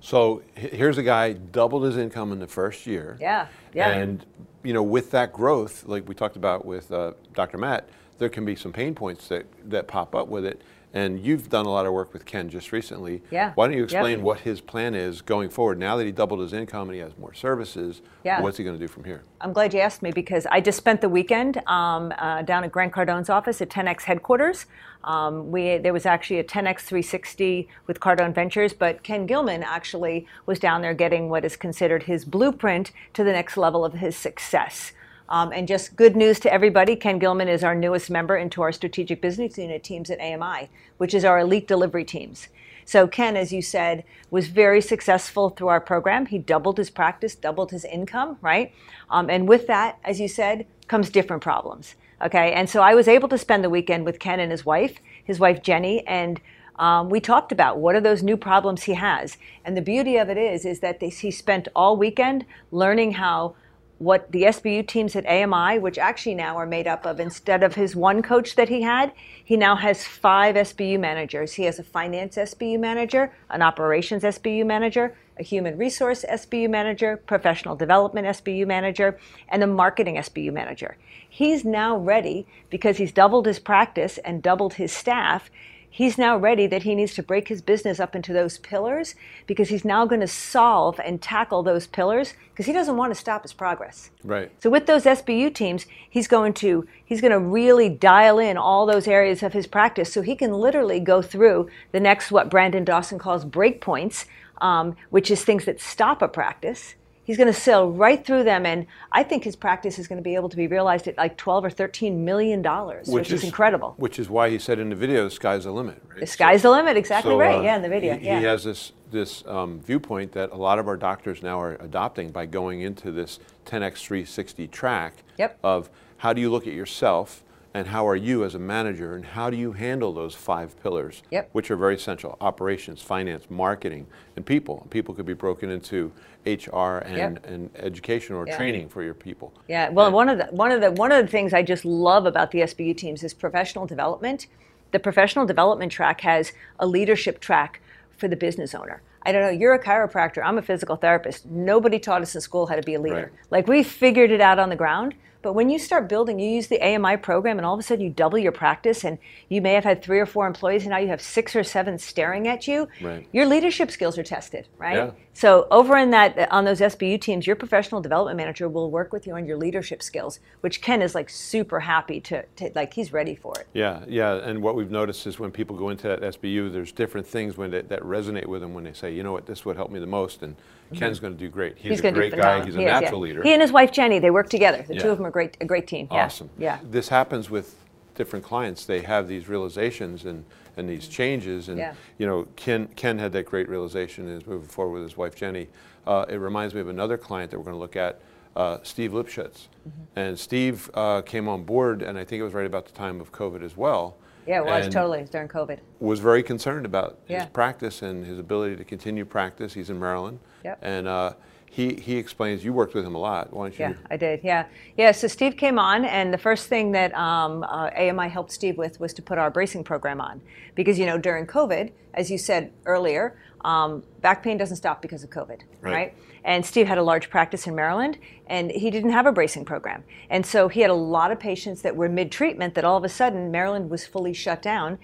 So 0.00 0.42
here's 0.54 0.98
a 0.98 1.02
guy 1.02 1.34
doubled 1.34 1.84
his 1.84 1.96
income 1.96 2.32
in 2.32 2.38
the 2.38 2.46
first 2.46 2.86
year. 2.86 3.16
Yeah, 3.20 3.46
yeah. 3.74 3.90
And 3.90 4.24
you 4.62 4.72
know, 4.72 4.82
with 4.82 5.10
that 5.12 5.32
growth, 5.32 5.84
like 5.86 6.08
we 6.08 6.14
talked 6.14 6.36
about 6.36 6.64
with 6.64 6.90
uh, 6.90 7.12
Dr. 7.34 7.58
Matt, 7.58 7.88
there 8.18 8.28
can 8.28 8.44
be 8.44 8.56
some 8.56 8.72
pain 8.72 8.94
points 8.94 9.28
that 9.28 9.46
that 9.70 9.88
pop 9.88 10.14
up 10.14 10.28
with 10.28 10.44
it. 10.44 10.62
And 10.92 11.24
you've 11.24 11.48
done 11.48 11.66
a 11.66 11.70
lot 11.70 11.86
of 11.86 11.92
work 11.92 12.12
with 12.12 12.24
Ken 12.24 12.48
just 12.48 12.72
recently. 12.72 13.22
Yeah. 13.30 13.52
Why 13.54 13.68
don't 13.68 13.76
you 13.76 13.84
explain 13.84 14.18
yep. 14.18 14.20
what 14.20 14.40
his 14.40 14.60
plan 14.60 14.96
is 14.96 15.22
going 15.22 15.48
forward? 15.48 15.78
Now 15.78 15.96
that 15.96 16.04
he 16.04 16.10
doubled 16.10 16.40
his 16.40 16.52
income 16.52 16.88
and 16.88 16.94
he 16.94 17.00
has 17.00 17.16
more 17.16 17.32
services, 17.32 18.02
yeah. 18.24 18.40
what's 18.40 18.56
he 18.56 18.64
going 18.64 18.76
to 18.76 18.84
do 18.84 18.88
from 18.88 19.04
here? 19.04 19.22
I'm 19.40 19.52
glad 19.52 19.72
you 19.72 19.78
asked 19.78 20.02
me 20.02 20.10
because 20.10 20.46
I 20.50 20.60
just 20.60 20.78
spent 20.78 21.00
the 21.00 21.08
weekend 21.08 21.58
um, 21.68 22.12
uh, 22.18 22.42
down 22.42 22.64
at 22.64 22.72
Grant 22.72 22.92
Cardone's 22.92 23.30
office 23.30 23.62
at 23.62 23.68
10X 23.68 24.02
headquarters. 24.02 24.66
Um, 25.04 25.50
we, 25.50 25.78
there 25.78 25.92
was 25.92 26.06
actually 26.06 26.38
a 26.38 26.44
10X 26.44 26.80
360 26.80 27.68
with 27.86 28.00
Cardone 28.00 28.34
Ventures, 28.34 28.72
but 28.72 29.02
Ken 29.02 29.26
Gilman 29.26 29.62
actually 29.62 30.26
was 30.46 30.58
down 30.58 30.82
there 30.82 30.94
getting 30.94 31.28
what 31.28 31.44
is 31.44 31.56
considered 31.56 32.04
his 32.04 32.24
blueprint 32.24 32.92
to 33.14 33.24
the 33.24 33.32
next 33.32 33.56
level 33.56 33.84
of 33.84 33.94
his 33.94 34.16
success. 34.16 34.92
Um, 35.30 35.52
and 35.52 35.68
just 35.68 35.94
good 35.94 36.16
news 36.16 36.40
to 36.40 36.52
everybody 36.52 36.96
Ken 36.96 37.18
Gilman 37.18 37.48
is 37.48 37.62
our 37.62 37.74
newest 37.74 38.10
member 38.10 38.36
into 38.36 38.62
our 38.62 38.72
strategic 38.72 39.22
business 39.22 39.56
unit 39.56 39.84
teams 39.84 40.10
at 40.10 40.20
AMI, 40.20 40.68
which 40.98 41.14
is 41.14 41.24
our 41.24 41.38
elite 41.38 41.68
delivery 41.68 42.04
teams. 42.04 42.48
So, 42.84 43.06
Ken, 43.06 43.36
as 43.36 43.52
you 43.52 43.62
said, 43.62 44.02
was 44.30 44.48
very 44.48 44.80
successful 44.80 45.50
through 45.50 45.68
our 45.68 45.80
program. 45.80 46.26
He 46.26 46.38
doubled 46.38 46.76
his 46.76 46.90
practice, 46.90 47.36
doubled 47.36 47.70
his 47.70 47.84
income, 47.84 48.38
right? 48.40 48.74
Um, 49.08 49.30
and 49.30 49.48
with 49.48 49.68
that, 49.68 50.00
as 50.02 50.18
you 50.18 50.26
said, 50.26 50.66
comes 50.88 51.08
different 51.08 51.40
problems. 51.40 51.94
Okay. 52.22 52.52
And 52.52 52.68
so 52.68 52.82
I 52.82 52.94
was 52.94 53.08
able 53.08 53.28
to 53.28 53.38
spend 53.38 53.64
the 53.64 53.70
weekend 53.70 54.04
with 54.04 54.18
Ken 54.18 54.40
and 54.40 54.50
his 54.50 54.66
wife, 54.66 54.98
his 55.24 55.40
wife 55.40 55.62
Jenny, 55.62 56.06
and 56.06 56.40
um, 56.76 57.10
we 57.10 57.20
talked 57.20 57.52
about 57.52 57.78
what 57.78 57.94
are 57.94 58.00
those 58.00 58.22
new 58.22 58.36
problems 58.36 58.84
he 58.84 58.94
has. 58.94 59.36
And 59.64 59.76
the 59.76 59.82
beauty 59.82 60.16
of 60.16 60.30
it 60.30 60.38
is, 60.38 60.64
is 60.64 60.80
that 60.80 60.98
they, 61.00 61.10
he 61.10 61.30
spent 61.30 61.68
all 61.76 61.96
weekend 61.96 62.46
learning 62.70 63.12
how 63.12 63.54
what 63.98 64.32
the 64.32 64.44
SBU 64.44 64.88
teams 64.88 65.14
at 65.14 65.26
AMI, 65.26 65.78
which 65.78 65.98
actually 65.98 66.34
now 66.34 66.56
are 66.56 66.64
made 66.64 66.86
up 66.86 67.04
of, 67.04 67.20
instead 67.20 67.62
of 67.62 67.74
his 67.74 67.94
one 67.94 68.22
coach 68.22 68.54
that 68.54 68.70
he 68.70 68.80
had, 68.80 69.12
he 69.44 69.58
now 69.58 69.76
has 69.76 70.06
five 70.06 70.56
SBU 70.56 70.98
managers. 70.98 71.52
He 71.52 71.64
has 71.64 71.78
a 71.78 71.84
finance 71.84 72.36
SBU 72.36 72.80
manager, 72.80 73.30
an 73.50 73.60
operations 73.60 74.22
SBU 74.22 74.64
manager, 74.64 75.14
a 75.38 75.42
human 75.42 75.76
resource 75.76 76.24
SBU 76.26 76.70
manager, 76.70 77.18
professional 77.18 77.76
development 77.76 78.26
SBU 78.26 78.66
manager, 78.66 79.18
and 79.50 79.62
a 79.62 79.66
marketing 79.66 80.16
SBU 80.16 80.50
manager. 80.50 80.96
He's 81.30 81.64
now 81.64 81.96
ready 81.96 82.46
because 82.68 82.98
he's 82.98 83.12
doubled 83.12 83.46
his 83.46 83.58
practice 83.58 84.18
and 84.18 84.42
doubled 84.42 84.74
his 84.74 84.92
staff 84.92 85.50
he's 85.90 86.16
now 86.16 86.36
ready 86.36 86.66
that 86.68 86.84
he 86.84 86.94
needs 86.94 87.14
to 87.14 87.22
break 87.22 87.48
his 87.48 87.60
business 87.60 87.98
up 87.98 88.14
into 88.14 88.32
those 88.32 88.58
pillars 88.58 89.16
because 89.46 89.68
he's 89.68 89.84
now 89.84 90.06
going 90.06 90.20
to 90.20 90.26
solve 90.26 91.00
and 91.04 91.20
tackle 91.20 91.62
those 91.62 91.86
pillars 91.88 92.34
because 92.50 92.66
he 92.66 92.72
doesn't 92.72 92.96
want 92.96 93.12
to 93.12 93.18
stop 93.18 93.42
his 93.42 93.52
progress. 93.52 94.10
Right. 94.22 94.50
So 94.62 94.70
with 94.70 94.86
those 94.86 95.04
SBU 95.04 95.52
teams, 95.52 95.86
he's 96.08 96.28
going 96.28 96.54
to 96.54 96.86
he's 97.04 97.20
going 97.20 97.32
to 97.32 97.40
really 97.40 97.88
dial 97.88 98.38
in 98.38 98.56
all 98.56 98.86
those 98.86 99.08
areas 99.08 99.42
of 99.42 99.52
his 99.52 99.66
practice 99.66 100.12
so 100.12 100.22
he 100.22 100.36
can 100.36 100.52
literally 100.52 101.00
go 101.00 101.20
through 101.20 101.68
the 101.90 102.00
next 102.00 102.30
what 102.30 102.48
Brandon 102.48 102.84
Dawson 102.84 103.18
calls 103.18 103.44
breakpoints, 103.44 104.26
um, 104.60 104.96
which 105.10 105.30
is 105.30 105.44
things 105.44 105.64
that 105.64 105.80
stop 105.80 106.22
a 106.22 106.28
practice 106.28 106.94
he's 107.30 107.36
going 107.36 107.46
to 107.46 107.52
sail 107.52 107.92
right 107.92 108.26
through 108.26 108.42
them 108.42 108.66
and 108.66 108.84
i 109.12 109.22
think 109.22 109.44
his 109.44 109.54
practice 109.54 110.00
is 110.00 110.08
going 110.08 110.16
to 110.16 110.22
be 110.22 110.34
able 110.34 110.48
to 110.48 110.56
be 110.56 110.66
realized 110.66 111.06
at 111.06 111.16
like 111.16 111.36
12 111.36 111.66
or 111.66 111.70
13 111.70 112.24
million 112.24 112.60
dollars 112.60 113.06
which, 113.06 113.14
which 113.14 113.32
is, 113.32 113.40
is, 113.40 113.44
incredible 113.44 113.94
which 113.98 114.18
is 114.18 114.28
why 114.28 114.50
he 114.50 114.58
said 114.58 114.80
in 114.80 114.88
the 114.88 114.96
video 114.96 115.22
the 115.22 115.30
sky's 115.30 115.62
the 115.62 115.70
limit 115.70 116.02
right? 116.08 116.18
the 116.18 116.26
sky's 116.26 116.62
so, 116.62 116.70
the 116.70 116.76
limit 116.76 116.96
exactly 116.96 117.30
so, 117.30 117.38
right 117.38 117.60
uh, 117.60 117.62
yeah 117.62 117.76
in 117.76 117.82
the 117.82 117.88
video 117.88 118.18
he, 118.18 118.26
yeah. 118.26 118.40
he 118.40 118.44
has 118.44 118.64
this 118.64 118.92
this 119.12 119.44
um, 119.46 119.80
viewpoint 119.80 120.32
that 120.32 120.50
a 120.50 120.56
lot 120.56 120.78
of 120.78 120.88
our 120.88 120.96
doctors 120.96 121.42
now 121.42 121.60
are 121.60 121.76
adopting 121.80 122.30
by 122.30 122.46
going 122.46 122.80
into 122.80 123.12
this 123.12 123.38
10x 123.66 123.98
360 123.98 124.66
track 124.68 125.22
yep. 125.36 125.56
of 125.62 125.88
how 126.18 126.32
do 126.32 126.40
you 126.40 126.50
look 126.50 126.66
at 126.66 126.72
yourself 126.72 127.44
and 127.72 127.86
how 127.86 128.06
are 128.06 128.16
you 128.16 128.44
as 128.44 128.54
a 128.54 128.58
manager 128.58 129.14
and 129.14 129.24
how 129.24 129.48
do 129.48 129.56
you 129.56 129.72
handle 129.72 130.12
those 130.12 130.34
five 130.34 130.80
pillars 130.82 131.22
yep. 131.30 131.48
which 131.52 131.70
are 131.70 131.76
very 131.76 131.94
essential 131.94 132.36
operations 132.40 133.00
finance 133.00 133.44
marketing 133.48 134.06
and 134.36 134.44
people 134.44 134.86
people 134.90 135.14
could 135.14 135.26
be 135.26 135.34
broken 135.34 135.70
into 135.70 136.12
hr 136.46 136.98
and, 136.98 137.16
yep. 137.16 137.46
and 137.46 137.70
education 137.76 138.34
or 138.34 138.46
yeah. 138.46 138.56
training 138.56 138.88
for 138.88 139.02
your 139.02 139.14
people 139.14 139.52
yeah 139.68 139.88
well 139.90 140.06
and, 140.06 140.14
one 140.14 140.28
of 140.28 140.38
the 140.38 140.44
one 140.46 140.72
of 140.72 140.80
the 140.80 140.90
one 140.92 141.12
of 141.12 141.24
the 141.24 141.30
things 141.30 141.52
i 141.52 141.62
just 141.62 141.84
love 141.84 142.26
about 142.26 142.50
the 142.50 142.60
sbu 142.60 142.96
teams 142.96 143.22
is 143.22 143.34
professional 143.34 143.86
development 143.86 144.46
the 144.92 144.98
professional 144.98 145.46
development 145.46 145.92
track 145.92 146.20
has 146.22 146.52
a 146.78 146.86
leadership 146.86 147.40
track 147.40 147.80
for 148.16 148.28
the 148.28 148.36
business 148.36 148.74
owner 148.74 149.02
I 149.22 149.32
don't 149.32 149.42
know, 149.42 149.50
you're 149.50 149.74
a 149.74 149.82
chiropractor, 149.82 150.42
I'm 150.42 150.56
a 150.56 150.62
physical 150.62 150.96
therapist. 150.96 151.44
Nobody 151.46 151.98
taught 151.98 152.22
us 152.22 152.34
in 152.34 152.40
school 152.40 152.66
how 152.66 152.76
to 152.76 152.82
be 152.82 152.94
a 152.94 153.00
leader. 153.00 153.30
Right. 153.32 153.50
Like 153.50 153.68
we 153.68 153.82
figured 153.82 154.30
it 154.30 154.40
out 154.40 154.58
on 154.58 154.70
the 154.70 154.76
ground. 154.76 155.14
But 155.42 155.54
when 155.54 155.70
you 155.70 155.78
start 155.78 156.08
building, 156.08 156.38
you 156.38 156.50
use 156.50 156.66
the 156.66 156.80
AMI 156.82 157.16
program, 157.18 157.58
and 157.58 157.66
all 157.66 157.74
of 157.74 157.80
a 157.80 157.82
sudden 157.82 158.04
you 158.04 158.10
double 158.10 158.38
your 158.38 158.52
practice, 158.52 159.04
and 159.04 159.18
you 159.48 159.60
may 159.60 159.72
have 159.72 159.84
had 159.84 160.02
three 160.02 160.18
or 160.18 160.26
four 160.26 160.46
employees, 160.46 160.82
and 160.82 160.90
now 160.90 160.98
you 160.98 161.08
have 161.08 161.22
six 161.22 161.56
or 161.56 161.64
seven 161.64 161.98
staring 161.98 162.48
at 162.48 162.68
you. 162.68 162.88
Right. 163.00 163.26
Your 163.32 163.46
leadership 163.46 163.90
skills 163.90 164.18
are 164.18 164.22
tested, 164.22 164.68
right? 164.78 164.96
Yeah. 164.96 165.10
So 165.32 165.66
over 165.70 165.96
in 165.96 166.10
that 166.10 166.38
uh, 166.38 166.46
on 166.50 166.64
those 166.64 166.80
SBU 166.80 167.20
teams, 167.20 167.46
your 167.46 167.56
professional 167.56 168.00
development 168.00 168.36
manager 168.36 168.68
will 168.68 168.90
work 168.90 169.12
with 169.12 169.26
you 169.26 169.34
on 169.34 169.46
your 169.46 169.56
leadership 169.56 170.02
skills, 170.02 170.40
which 170.60 170.82
Ken 170.82 171.00
is 171.00 171.14
like 171.14 171.30
super 171.30 171.80
happy 171.80 172.20
to, 172.22 172.44
to 172.56 172.70
like 172.74 172.92
he's 172.92 173.12
ready 173.12 173.34
for 173.34 173.54
it. 173.58 173.66
Yeah, 173.72 174.04
yeah. 174.06 174.34
And 174.34 174.62
what 174.62 174.74
we've 174.74 174.90
noticed 174.90 175.26
is 175.26 175.38
when 175.38 175.50
people 175.50 175.76
go 175.76 175.88
into 175.88 176.08
that 176.08 176.20
SBU, 176.20 176.72
there's 176.72 176.92
different 176.92 177.26
things 177.26 177.56
when 177.56 177.70
they, 177.70 177.82
that 177.82 178.02
resonate 178.02 178.46
with 178.46 178.60
them 178.60 178.74
when 178.74 178.84
they 178.84 178.92
say, 178.92 179.14
you 179.14 179.22
know 179.22 179.32
what, 179.32 179.46
this 179.46 179.64
would 179.64 179.76
help 179.76 179.90
me 179.90 180.00
the 180.00 180.06
most, 180.06 180.42
and 180.42 180.56
Ken's 180.94 181.20
going 181.20 181.32
to 181.32 181.38
do 181.38 181.48
great. 181.48 181.76
He's, 181.78 181.90
He's 181.90 182.00
a 182.00 182.12
great 182.12 182.34
guy. 182.34 182.64
He's 182.64 182.74
a 182.74 182.78
He 182.78 182.84
is, 182.84 182.90
natural 182.90 183.26
yeah. 183.26 183.32
leader. 183.32 183.42
He 183.42 183.52
and 183.52 183.62
his 183.62 183.72
wife 183.72 183.92
Jenny, 183.92 184.18
they 184.18 184.30
work 184.30 184.48
together. 184.48 184.82
The 184.86 184.94
Yeah. 184.94 185.02
two 185.02 185.10
of 185.10 185.18
them 185.18 185.26
are 185.26 185.30
great, 185.30 185.56
a 185.60 185.64
great 185.64 185.86
team. 185.86 186.08
Awesome. 186.10 186.50
Yeah. 186.58 186.78
This 186.82 187.08
happens 187.08 187.48
with 187.50 187.76
different 188.14 188.44
clients. 188.44 188.84
They 188.84 189.00
have 189.02 189.28
these 189.28 189.48
realizations 189.48 190.24
and, 190.24 190.44
and 190.76 190.88
these 190.88 191.06
changes. 191.08 191.68
And, 191.68 191.78
Yeah. 191.78 191.94
you 192.18 192.26
know, 192.26 192.46
Ken, 192.56 192.88
Ken 192.96 193.18
had 193.18 193.32
that 193.32 193.46
great 193.46 193.68
realization 193.68 194.28
and 194.28 194.40
is 194.42 194.46
moving 194.46 194.68
forward 194.68 194.94
with 194.94 195.02
his 195.04 195.16
wife, 195.16 195.34
Jenny. 195.34 195.68
Uh, 196.06 196.26
it 196.28 196.36
reminds 196.36 196.74
me 196.74 196.80
of 196.80 196.88
another 196.88 197.16
client 197.16 197.50
that 197.50 197.58
we're 197.58 197.64
going 197.64 197.76
to 197.76 197.80
look 197.80 197.96
at, 197.96 198.20
uh, 198.56 198.78
Steve 198.82 199.12
Lipschitz. 199.12 199.68
Mm-hmm. 199.88 200.02
And 200.16 200.38
Steve 200.38 200.90
uh, 200.94 201.22
came 201.22 201.48
on 201.48 201.62
board, 201.62 202.02
and 202.02 202.18
I 202.18 202.24
think 202.24 202.40
it 202.40 202.44
was 202.44 202.52
right 202.54 202.66
about 202.66 202.86
the 202.86 202.92
time 202.92 203.20
of 203.20 203.30
COVID 203.32 203.62
as 203.62 203.76
well. 203.76 204.16
Yeah, 204.46 204.58
it 204.60 204.64
was 204.64 204.88
totally 204.88 205.24
during 205.30 205.48
COVID. 205.48 205.78
Was 206.00 206.20
very 206.20 206.42
concerned 206.42 206.86
about 206.86 207.18
Yeah. 207.28 207.40
his 207.40 207.50
practice 207.50 208.02
and 208.02 208.24
his 208.24 208.38
ability 208.38 208.76
to 208.76 208.84
continue 208.84 209.24
practice. 209.24 209.74
He's 209.74 209.90
in 209.90 209.98
Maryland. 209.98 210.38
Yep. 210.64 210.78
And 210.82 211.08
uh, 211.08 211.32
he, 211.72 211.94
he 211.94 212.16
explains, 212.16 212.64
you 212.64 212.72
worked 212.72 212.94
with 212.94 213.04
him 213.04 213.14
a 213.14 213.18
lot. 213.18 213.52
Why 213.52 213.66
don't 213.66 213.78
you? 213.78 213.84
Yeah, 213.84 213.92
I 214.10 214.16
did. 214.16 214.40
Yeah, 214.42 214.66
yeah. 214.98 215.12
So 215.12 215.28
Steve 215.28 215.56
came 215.56 215.78
on, 215.78 216.04
and 216.04 216.34
the 216.34 216.38
first 216.38 216.66
thing 216.66 216.90
that 216.92 217.14
um, 217.14 217.62
uh, 217.62 217.90
AMI 217.96 218.28
helped 218.28 218.50
Steve 218.50 218.76
with 218.76 218.98
was 218.98 219.14
to 219.14 219.22
put 219.22 219.38
our 219.38 219.50
bracing 219.52 219.84
program 219.84 220.20
on, 220.20 220.40
because 220.74 220.98
you 220.98 221.06
know 221.06 221.16
during 221.16 221.46
COVID, 221.46 221.92
as 222.14 222.28
you 222.28 222.38
said 222.38 222.72
earlier, 222.86 223.38
um, 223.64 224.02
back 224.20 224.42
pain 224.42 224.58
doesn't 224.58 224.78
stop 224.78 225.00
because 225.00 225.22
of 225.22 225.30
COVID, 225.30 225.60
Right. 225.80 225.92
right? 225.92 226.14
And 226.42 226.66
Steve 226.66 226.88
had 226.88 226.98
a 226.98 227.02
large 227.04 227.30
practice 227.30 227.68
in 227.68 227.76
Maryland, 227.76 228.18
and 228.48 228.72
he 228.72 228.90
didn't 228.90 229.10
have 229.10 229.26
a 229.26 229.32
bracing 229.32 229.64
program, 229.64 230.02
and 230.28 230.44
so 230.44 230.66
he 230.66 230.80
had 230.80 230.90
a 230.90 230.94
lot 230.94 231.30
of 231.30 231.38
patients 231.38 231.82
that 231.82 231.94
were 231.94 232.08
mid-treatment 232.08 232.74
that 232.74 232.84
all 232.84 232.96
of 232.96 233.04
a 233.04 233.08
sudden 233.08 233.52
Maryland 233.52 233.90
was 233.90 234.04
fully 234.06 234.32
shut 234.32 234.60
down 234.60 234.98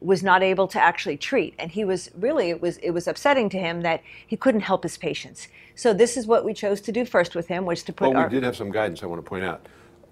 was 0.00 0.22
not 0.22 0.42
able 0.42 0.68
to 0.68 0.80
actually 0.80 1.16
treat 1.16 1.54
and 1.58 1.70
he 1.72 1.84
was 1.84 2.10
really 2.18 2.50
it 2.50 2.60
was 2.60 2.76
it 2.78 2.90
was 2.90 3.06
upsetting 3.06 3.48
to 3.48 3.58
him 3.58 3.80
that 3.80 4.02
he 4.26 4.36
couldn't 4.36 4.60
help 4.60 4.82
his 4.82 4.98
patients 4.98 5.48
so 5.76 5.92
this 5.92 6.16
is 6.16 6.26
what 6.26 6.44
we 6.44 6.54
chose 6.54 6.80
to 6.80 6.90
do 6.90 7.04
first 7.04 7.34
with 7.34 7.48
him 7.48 7.66
was 7.66 7.82
to 7.82 7.92
put 7.92 8.08
Well, 8.08 8.16
our 8.16 8.28
we 8.28 8.34
did 8.34 8.42
have 8.42 8.56
some 8.56 8.72
guidance 8.72 9.02
I 9.02 9.06
want 9.06 9.22
to 9.22 9.28
point 9.28 9.44
out. 9.44 9.66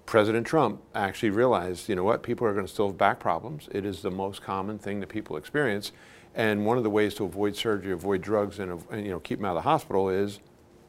President 0.05 0.45
Trump 0.45 0.81
actually 0.93 1.31
realized, 1.31 1.89
you 1.89 1.95
know 1.95 2.03
what, 2.03 2.21
people 2.21 2.45
are 2.45 2.53
going 2.53 2.65
to 2.65 2.71
still 2.71 2.87
have 2.87 2.97
back 2.97 3.19
problems. 3.19 3.67
It 3.71 3.83
is 3.83 4.03
the 4.03 4.11
most 4.11 4.43
common 4.43 4.77
thing 4.77 4.99
that 4.99 5.09
people 5.09 5.35
experience. 5.35 5.91
And 6.35 6.65
one 6.65 6.77
of 6.77 6.83
the 6.83 6.89
ways 6.91 7.15
to 7.15 7.25
avoid 7.25 7.55
surgery, 7.55 7.91
avoid 7.91 8.21
drugs, 8.21 8.59
and, 8.59 8.83
and, 8.91 9.03
you 9.03 9.11
know, 9.11 9.19
keep 9.19 9.39
them 9.39 9.45
out 9.45 9.57
of 9.57 9.63
the 9.63 9.69
hospital 9.69 10.09
is 10.09 10.39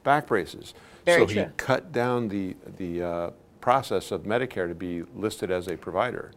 back 0.02 0.26
braces. 0.26 0.74
Very 1.06 1.22
so 1.22 1.26
true. 1.26 1.42
he 1.44 1.48
cut 1.56 1.92
down 1.92 2.28
the, 2.28 2.56
the 2.76 3.02
uh, 3.02 3.30
process 3.60 4.10
of 4.10 4.24
Medicare 4.24 4.68
to 4.68 4.74
be 4.74 5.04
listed 5.14 5.50
as 5.50 5.68
a 5.68 5.76
provider 5.76 6.32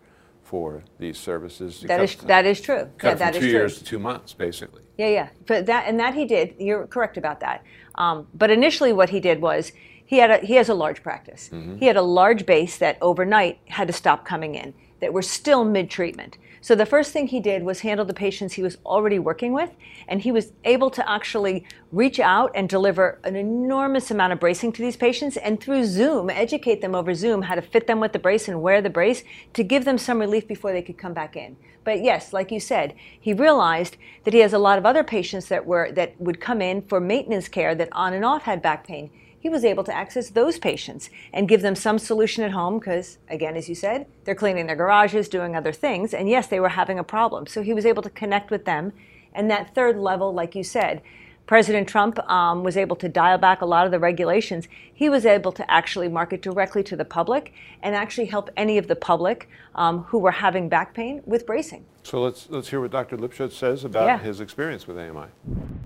for 0.50 0.84
these 0.98 1.16
services. 1.16 1.80
to 1.80 1.88
that 1.88 2.00
cut 2.00 2.28
that 2.28 2.44
is 2.44 2.60
true 2.60 2.90
yeah, 3.04 3.14
that 3.14 3.34
two 3.34 3.38
is 3.38 3.44
true 3.44 3.52
years 3.52 3.78
to 3.78 3.84
two 3.84 4.00
months, 4.00 4.34
basically. 4.34 4.82
Yeah, 4.98 5.10
yeah. 5.10 5.30
But 5.46 5.68
that 5.68 5.88
and 5.88 6.00
that 6.00 6.16
he 6.16 6.26
did. 6.26 6.56
You're 6.58 6.88
correct 6.88 7.18
about 7.18 7.40
that. 7.42 7.64
Um, 7.94 8.26
but 8.34 8.50
initially, 8.50 8.92
what 8.92 9.10
he 9.10 9.20
did 9.20 9.42
was 9.42 9.72
he 10.08 10.18
had 10.18 10.32
a 10.32 10.38
he 10.40 10.56
has 10.56 10.68
a 10.68 10.74
large 10.74 11.04
practice. 11.04 11.52
He 11.80 11.86
had 11.86 11.98
a 11.98 12.02
large 12.02 12.48
base 12.48 12.78
that 12.80 12.98
overnight 13.00 13.60
had 13.66 13.86
to 13.88 13.94
stop 13.94 14.26
coming 14.26 14.56
in 14.56 14.74
that 15.00 15.14
were 15.14 15.22
still 15.22 15.64
mid 15.64 15.90
treatment. 15.90 16.38
So 16.62 16.76
the 16.76 16.86
first 16.86 17.14
thing 17.14 17.28
he 17.28 17.40
did 17.40 17.64
was 17.64 17.80
handle 17.82 18.06
the 18.06 18.14
patients 18.14 18.54
he 18.54 18.62
was 18.62 18.78
already 18.86 19.18
working 19.18 19.54
with, 19.54 19.72
and 20.08 20.22
he 20.22 20.32
was 20.32 20.52
able 20.66 20.90
to 20.92 21.10
actually 21.10 21.66
reach 21.92 22.20
out 22.20 22.52
and 22.54 22.68
deliver 22.68 23.20
an 23.24 23.36
enormous 23.38 24.12
amount 24.12 24.34
of 24.34 24.42
bracing 24.42 24.74
to 24.74 24.82
these 24.82 24.98
patients, 24.98 25.38
and 25.38 25.62
through 25.62 25.86
Zoom, 25.86 26.30
educate 26.30 26.82
them 26.82 26.96
over 26.96 27.14
Zoom 27.14 27.44
how 27.44 27.56
to 27.56 27.62
fit 27.62 27.88
them 27.88 28.02
with 28.02 28.12
the 28.12 28.20
brace 28.20 28.50
and 28.50 28.62
wear 28.62 28.82
the 28.82 28.90
brace 28.90 29.24
to 29.54 29.64
give 29.64 29.86
them 29.86 29.98
some 29.98 30.20
relief 30.20 30.48
before 30.48 30.74
they 30.74 30.82
could 30.82 30.98
come 30.98 31.14
back 31.14 31.38
in. 31.38 31.56
But 31.86 32.04
yes, 32.04 32.34
like 32.34 32.52
you 32.52 32.60
said, 32.60 32.94
he 33.20 33.34
realized 33.34 33.96
that 34.26 34.34
he 34.34 34.42
has 34.42 34.54
a 34.54 34.60
lot 34.60 34.78
of 34.78 34.86
other 34.86 35.04
patients 35.04 35.48
that 35.48 35.66
were 35.66 35.92
that 35.94 36.20
would 36.20 36.42
come 36.42 36.62
in 36.62 36.82
for 36.82 37.00
maintenance 37.00 37.48
care 37.48 37.74
that 37.74 37.90
on 37.94 38.14
and 38.14 38.26
off 38.26 38.44
had 38.44 38.62
back 38.62 38.86
pain. 38.86 39.10
He 39.40 39.50
was 39.50 39.64
able 39.64 39.86
to 39.86 39.96
access 39.96 40.30
those 40.30 40.60
patients 40.60 41.10
and 41.32 41.48
give 41.48 41.62
them 41.62 41.76
some 41.76 41.98
solution 41.98 42.44
at 42.44 42.52
home 42.52 42.78
because, 42.78 43.20
again, 43.30 43.56
as 43.56 43.70
you 43.70 43.76
said, 43.76 44.06
they're 44.26 44.36
cleaning 44.36 44.68
their 44.68 44.76
garages, 44.76 45.30
doing 45.30 45.56
other 45.56 45.72
things, 45.72 46.14
and 46.14 46.30
yes, 46.30 46.48
they 46.48 46.60
were 46.60 46.70
having 46.70 47.00
a 47.00 47.04
problem. 47.04 47.48
So 47.48 47.62
he 47.62 47.74
was 47.74 47.86
able 47.86 48.04
to 48.04 48.10
connect 48.10 48.52
with 48.52 48.66
them. 48.66 48.92
And 49.34 49.50
that 49.50 49.74
third 49.74 49.98
level, 49.98 50.34
like 50.34 50.56
you 50.56 50.64
said, 50.64 51.02
President 51.50 51.90
Trump 51.90 52.20
um, 52.30 52.64
was 52.64 52.78
able 52.78 52.96
to 52.98 53.10
dial 53.10 53.40
back 53.40 53.64
a 53.64 53.66
lot 53.66 53.88
of 53.88 53.92
the 53.92 53.98
regulations. 53.98 54.68
He 54.94 55.10
was 55.10 55.26
able 55.26 55.52
to 55.54 55.72
actually 55.72 56.08
market 56.08 56.44
directly 56.44 56.84
to 56.84 56.96
the 56.96 57.04
public 57.04 57.54
and 57.82 57.96
actually 57.96 58.28
help 58.28 58.52
any 58.56 58.78
of 58.78 58.88
the 58.88 58.96
public 58.96 59.50
um, 59.74 60.04
who 60.04 60.20
were 60.20 60.30
having 60.30 60.70
back 60.70 60.94
pain 60.94 61.24
with 61.26 61.48
bracing. 61.48 61.88
So 62.04 62.22
let's, 62.22 62.48
let's 62.52 62.70
hear 62.70 62.82
what 62.82 62.92
Dr. 62.92 63.18
Lipschitz 63.18 63.54
says 63.54 63.84
about 63.84 64.06
Yeah. 64.06 64.20
his 64.20 64.42
experience 64.42 64.86
with 64.86 65.00
AMI. 65.00 65.26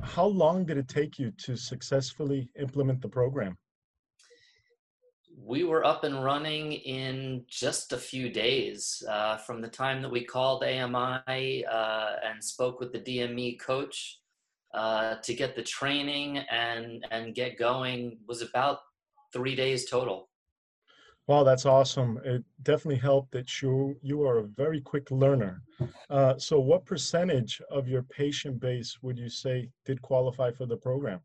How 0.02 0.26
long 0.26 0.66
did 0.66 0.78
it 0.78 0.90
take 0.90 1.18
you 1.18 1.32
to 1.46 1.56
successfully 1.56 2.50
implement 2.60 3.02
the 3.02 3.08
program? 3.08 3.58
we 5.46 5.66
were 5.66 5.84
up 5.86 6.06
and 6.06 6.24
running 6.24 6.72
in 6.72 7.44
just 7.50 7.92
a 7.92 7.98
few 7.98 8.30
days 8.30 9.04
uh, 9.10 9.36
from 9.36 9.62
the 9.62 9.68
time 9.68 10.02
that 10.02 10.10
we 10.10 10.24
called 10.24 10.64
AMI 10.64 11.66
uh, 11.66 12.12
and 12.24 12.42
spoke 12.42 12.80
with 12.80 12.94
the 12.94 13.00
DME 13.00 13.60
coach 13.60 14.20
uh, 14.74 15.16
to 15.24 15.34
get 15.34 15.56
the 15.56 15.64
training 15.64 16.38
and 16.52 17.06
and 17.12 17.36
get 17.36 17.58
going 17.58 18.18
was 18.28 18.42
about 18.42 18.80
three 19.32 19.56
days 19.56 19.90
total. 19.90 20.30
Wow, 21.28 21.44
that's 21.44 21.66
awesome. 21.66 22.20
It 22.26 22.44
definitely 22.64 23.00
helped 23.00 23.32
that 23.32 23.62
you 23.62 23.96
you 24.02 24.24
are 24.24 24.40
a 24.40 24.44
very 24.44 24.82
quick 24.82 25.10
learner. 25.12 25.62
Uh, 26.10 26.38
so, 26.38 26.60
what 26.60 26.86
percentage 26.86 27.62
of 27.72 27.88
your 27.88 28.04
patient 28.04 28.60
base 28.60 28.98
would 29.02 29.18
you 29.18 29.30
say 29.30 29.70
did 29.86 30.02
qualify 30.02 30.52
for 30.52 30.66
the 30.66 30.78
program? 30.78 31.22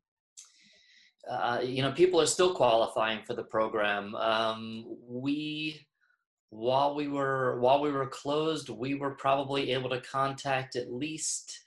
uh, 1.29 1.61
you 1.63 1.83
know, 1.83 1.93
people 1.93 2.21
are 2.21 2.27
still 2.27 2.55
qualifying 2.55 3.23
for 3.25 3.35
the 3.35 3.43
program. 3.43 4.15
Um, 4.15 4.87
we, 5.07 5.87
while 6.51 6.95
we 6.95 7.09
were 7.09 7.61
while 7.61 7.81
we 7.81 7.93
were 7.93 8.07
closed, 8.07 8.71
we 8.71 8.95
were 8.95 9.11
probably 9.11 9.73
able 9.73 9.91
to 9.91 10.01
contact 10.01 10.77
at 10.77 10.93
least 10.93 11.61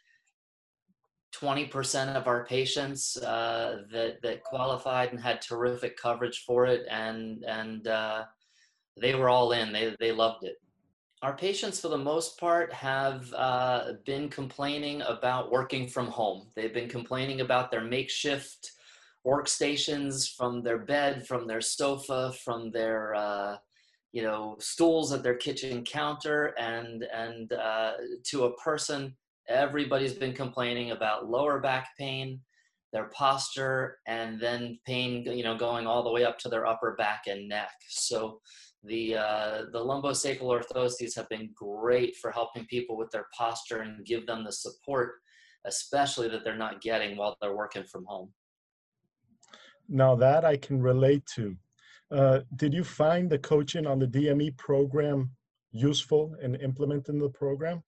twenty 1.42 1.66
percent 1.66 2.16
of 2.16 2.28
our 2.28 2.46
patients 2.46 3.18
uh, 3.18 3.82
that 3.92 4.22
that 4.22 4.44
qualified 4.44 5.12
and 5.12 5.20
had 5.20 5.42
terrific 5.42 5.98
coverage 5.98 6.44
for 6.46 6.68
it, 6.68 6.86
and 6.90 7.44
and 7.46 7.88
uh, 7.88 8.24
they 9.02 9.16
were 9.16 9.30
all 9.30 9.52
in. 9.52 9.74
They 9.74 9.96
they 10.00 10.12
loved 10.12 10.44
it. 10.44 10.58
Our 11.24 11.36
patients, 11.36 11.80
for 11.80 11.90
the 11.90 11.98
most 11.98 12.40
part, 12.40 12.72
have 12.74 13.32
uh, 13.34 13.94
been 14.06 14.30
complaining 14.30 15.02
about 15.02 15.52
working 15.52 15.88
from 15.88 16.08
home. 16.08 16.48
They've 16.56 16.74
been 16.74 16.90
complaining 16.90 17.42
about 17.42 17.72
their 17.72 17.84
makeshift 17.84 18.72
workstations 19.26 20.36
from 20.36 20.64
their 20.64 20.80
bed, 20.80 21.28
from 21.28 21.48
their 21.48 21.62
sofa, 21.62 22.34
from 22.44 22.72
their 22.72 23.16
uh, 23.16 23.58
you 24.12 24.22
know 24.22 24.58
stools 24.60 25.12
at 25.12 25.24
their 25.24 25.38
kitchen 25.38 25.84
counter, 25.84 26.54
and 26.60 27.04
and 27.04 27.54
uh, 27.54 27.94
to 28.26 28.46
a 28.46 28.56
person, 28.58 29.16
everybody's 29.48 30.14
been 30.14 30.34
complaining 30.34 30.92
about 30.92 31.30
lower 31.30 31.60
back 31.60 31.90
pain, 31.98 32.40
their 32.94 33.10
posture, 33.14 33.98
and 34.08 34.40
then 34.40 34.80
pain 34.86 35.24
you 35.26 35.44
know 35.44 35.58
going 35.58 35.88
all 35.88 36.04
the 36.04 36.12
way 36.12 36.24
up 36.24 36.38
to 36.40 36.50
their 36.50 36.66
upper 36.66 36.96
back 36.96 37.24
and 37.28 37.48
neck. 37.48 37.72
So. 37.90 38.40
The 38.84 39.16
uh, 39.16 39.66
the 39.72 39.78
lumbosacral 39.78 40.42
orthoses 40.42 41.16
have 41.16 41.30
been 41.30 41.52
great 41.54 42.16
for 42.16 42.32
helping 42.32 42.66
people 42.66 42.98
with 42.98 43.12
their 43.12 43.28
posture 43.38 43.82
and 43.82 44.04
give 44.04 44.26
them 44.26 44.44
the 44.44 44.52
support, 44.52 45.18
especially 45.66 46.28
that 46.30 46.44
they're 46.44 46.58
not 46.58 46.82
getting 46.82 47.16
while 47.16 47.38
they're 47.40 47.56
working 47.56 47.84
from 47.84 48.06
home. 48.08 48.34
Now, 49.88 50.16
that 50.16 50.46
I 50.46 50.56
can 50.56 50.82
relate 50.82 51.26
to. 51.36 51.56
Uh, 52.10 52.40
did 52.56 52.74
you 52.74 52.84
find 52.84 53.30
the 53.30 53.38
coaching 53.38 53.86
on 53.86 54.00
the 54.00 54.08
DME 54.08 54.58
program 54.58 55.32
useful 55.72 56.36
in 56.42 56.56
implementing 56.56 57.20
the 57.20 57.30
program? 57.30 57.84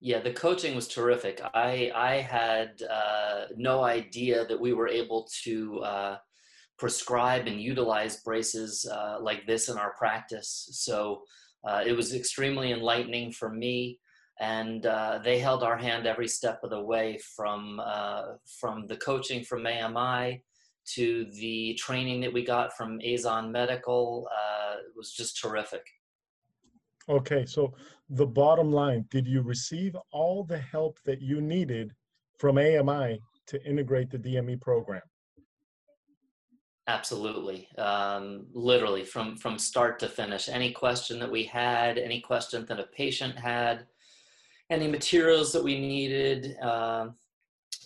Yeah, 0.00 0.20
the 0.20 0.32
coaching 0.32 0.74
was 0.74 0.88
terrific. 0.88 1.40
I 1.54 1.90
I 1.94 2.16
had 2.16 2.82
uh, 2.82 3.46
no 3.56 3.82
idea 3.82 4.46
that 4.46 4.60
we 4.60 4.74
were 4.74 4.88
able 4.88 5.28
to 5.44 5.78
uh, 5.80 6.16
prescribe 6.78 7.46
and 7.46 7.60
utilize 7.60 8.22
braces 8.22 8.86
uh, 8.90 9.16
like 9.20 9.46
this 9.46 9.68
in 9.68 9.78
our 9.78 9.94
practice. 9.96 10.68
So 10.72 11.22
uh, 11.66 11.82
it 11.86 11.92
was 11.92 12.14
extremely 12.14 12.72
enlightening 12.72 13.32
for 13.32 13.50
me, 13.50 13.98
and 14.38 14.84
uh, 14.84 15.20
they 15.24 15.38
held 15.38 15.62
our 15.62 15.78
hand 15.78 16.06
every 16.06 16.28
step 16.28 16.60
of 16.62 16.70
the 16.70 16.82
way 16.82 17.18
from 17.34 17.80
uh, 17.82 18.22
from 18.60 18.86
the 18.86 18.98
coaching 18.98 19.44
from 19.44 19.66
AMI 19.66 20.42
to 20.94 21.26
the 21.32 21.74
training 21.74 22.20
that 22.20 22.32
we 22.32 22.44
got 22.44 22.76
from 22.76 22.98
Azon 23.00 23.50
Medical. 23.50 24.28
It 24.78 24.92
was 24.94 25.12
just 25.12 25.40
terrific. 25.40 25.84
Okay, 27.08 27.46
so 27.46 27.72
the 28.10 28.26
bottom 28.26 28.72
line 28.72 29.04
did 29.10 29.26
you 29.26 29.42
receive 29.42 29.96
all 30.12 30.44
the 30.44 30.58
help 30.58 30.98
that 31.04 31.20
you 31.20 31.40
needed 31.40 31.92
from 32.38 32.58
AMI 32.58 33.20
to 33.46 33.64
integrate 33.64 34.10
the 34.10 34.18
DME 34.18 34.60
program? 34.60 35.02
Absolutely, 36.88 37.68
um, 37.78 38.46
literally 38.52 39.04
from 39.04 39.36
from 39.36 39.58
start 39.58 39.98
to 39.98 40.08
finish. 40.08 40.48
Any 40.48 40.70
question 40.70 41.18
that 41.18 41.30
we 41.30 41.42
had, 41.42 41.98
any 41.98 42.20
question 42.20 42.64
that 42.66 42.78
a 42.78 42.84
patient 42.84 43.36
had, 43.36 43.86
any 44.70 44.86
materials 44.86 45.52
that 45.52 45.64
we 45.64 45.80
needed, 45.80 46.56
uh, 46.62 47.08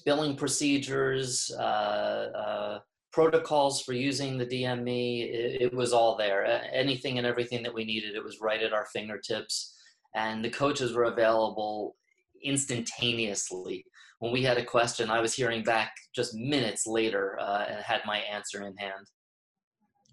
billing 0.04 0.37
procedures, 0.37 1.50
uh, 1.59 1.62
uh, 1.62 2.78
protocols 3.11 3.80
for 3.80 3.94
using 3.94 4.37
the 4.37 4.46
DME, 4.46 5.30
it, 5.30 5.62
it 5.62 5.74
was 5.74 5.94
all 5.94 6.14
there. 6.16 6.44
Anything 6.70 7.16
and 7.16 7.26
everything 7.26 7.62
that 7.62 7.72
we 7.72 7.87
needed, 7.87 8.14
it 8.14 8.22
was 8.22 8.42
right 8.42 8.62
at 8.62 8.74
our 8.74 8.85
fingertips, 8.92 9.79
and 10.14 10.44
the 10.44 10.50
coaches 10.50 10.92
were 10.92 11.04
available 11.04 11.96
instantaneously 12.42 13.84
when 14.20 14.32
we 14.32 14.42
had 14.42 14.58
a 14.58 14.64
question, 14.64 15.10
I 15.10 15.20
was 15.20 15.34
hearing 15.34 15.64
back 15.64 15.96
just 16.14 16.34
minutes 16.34 16.86
later 16.86 17.40
uh, 17.40 17.64
and 17.68 17.82
had 17.82 18.02
my 18.06 18.18
answer 18.18 18.66
in 18.66 18.76
hand. 18.76 19.06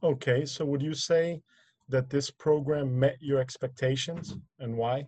Okay, 0.01 0.45
so 0.45 0.65
would 0.65 0.81
you 0.81 0.93
say 0.93 1.41
that 1.89 2.09
this 2.09 2.31
program 2.31 2.97
met 2.97 3.17
your 3.19 3.39
expectations 3.39 4.35
and 4.59 4.75
why? 4.75 5.05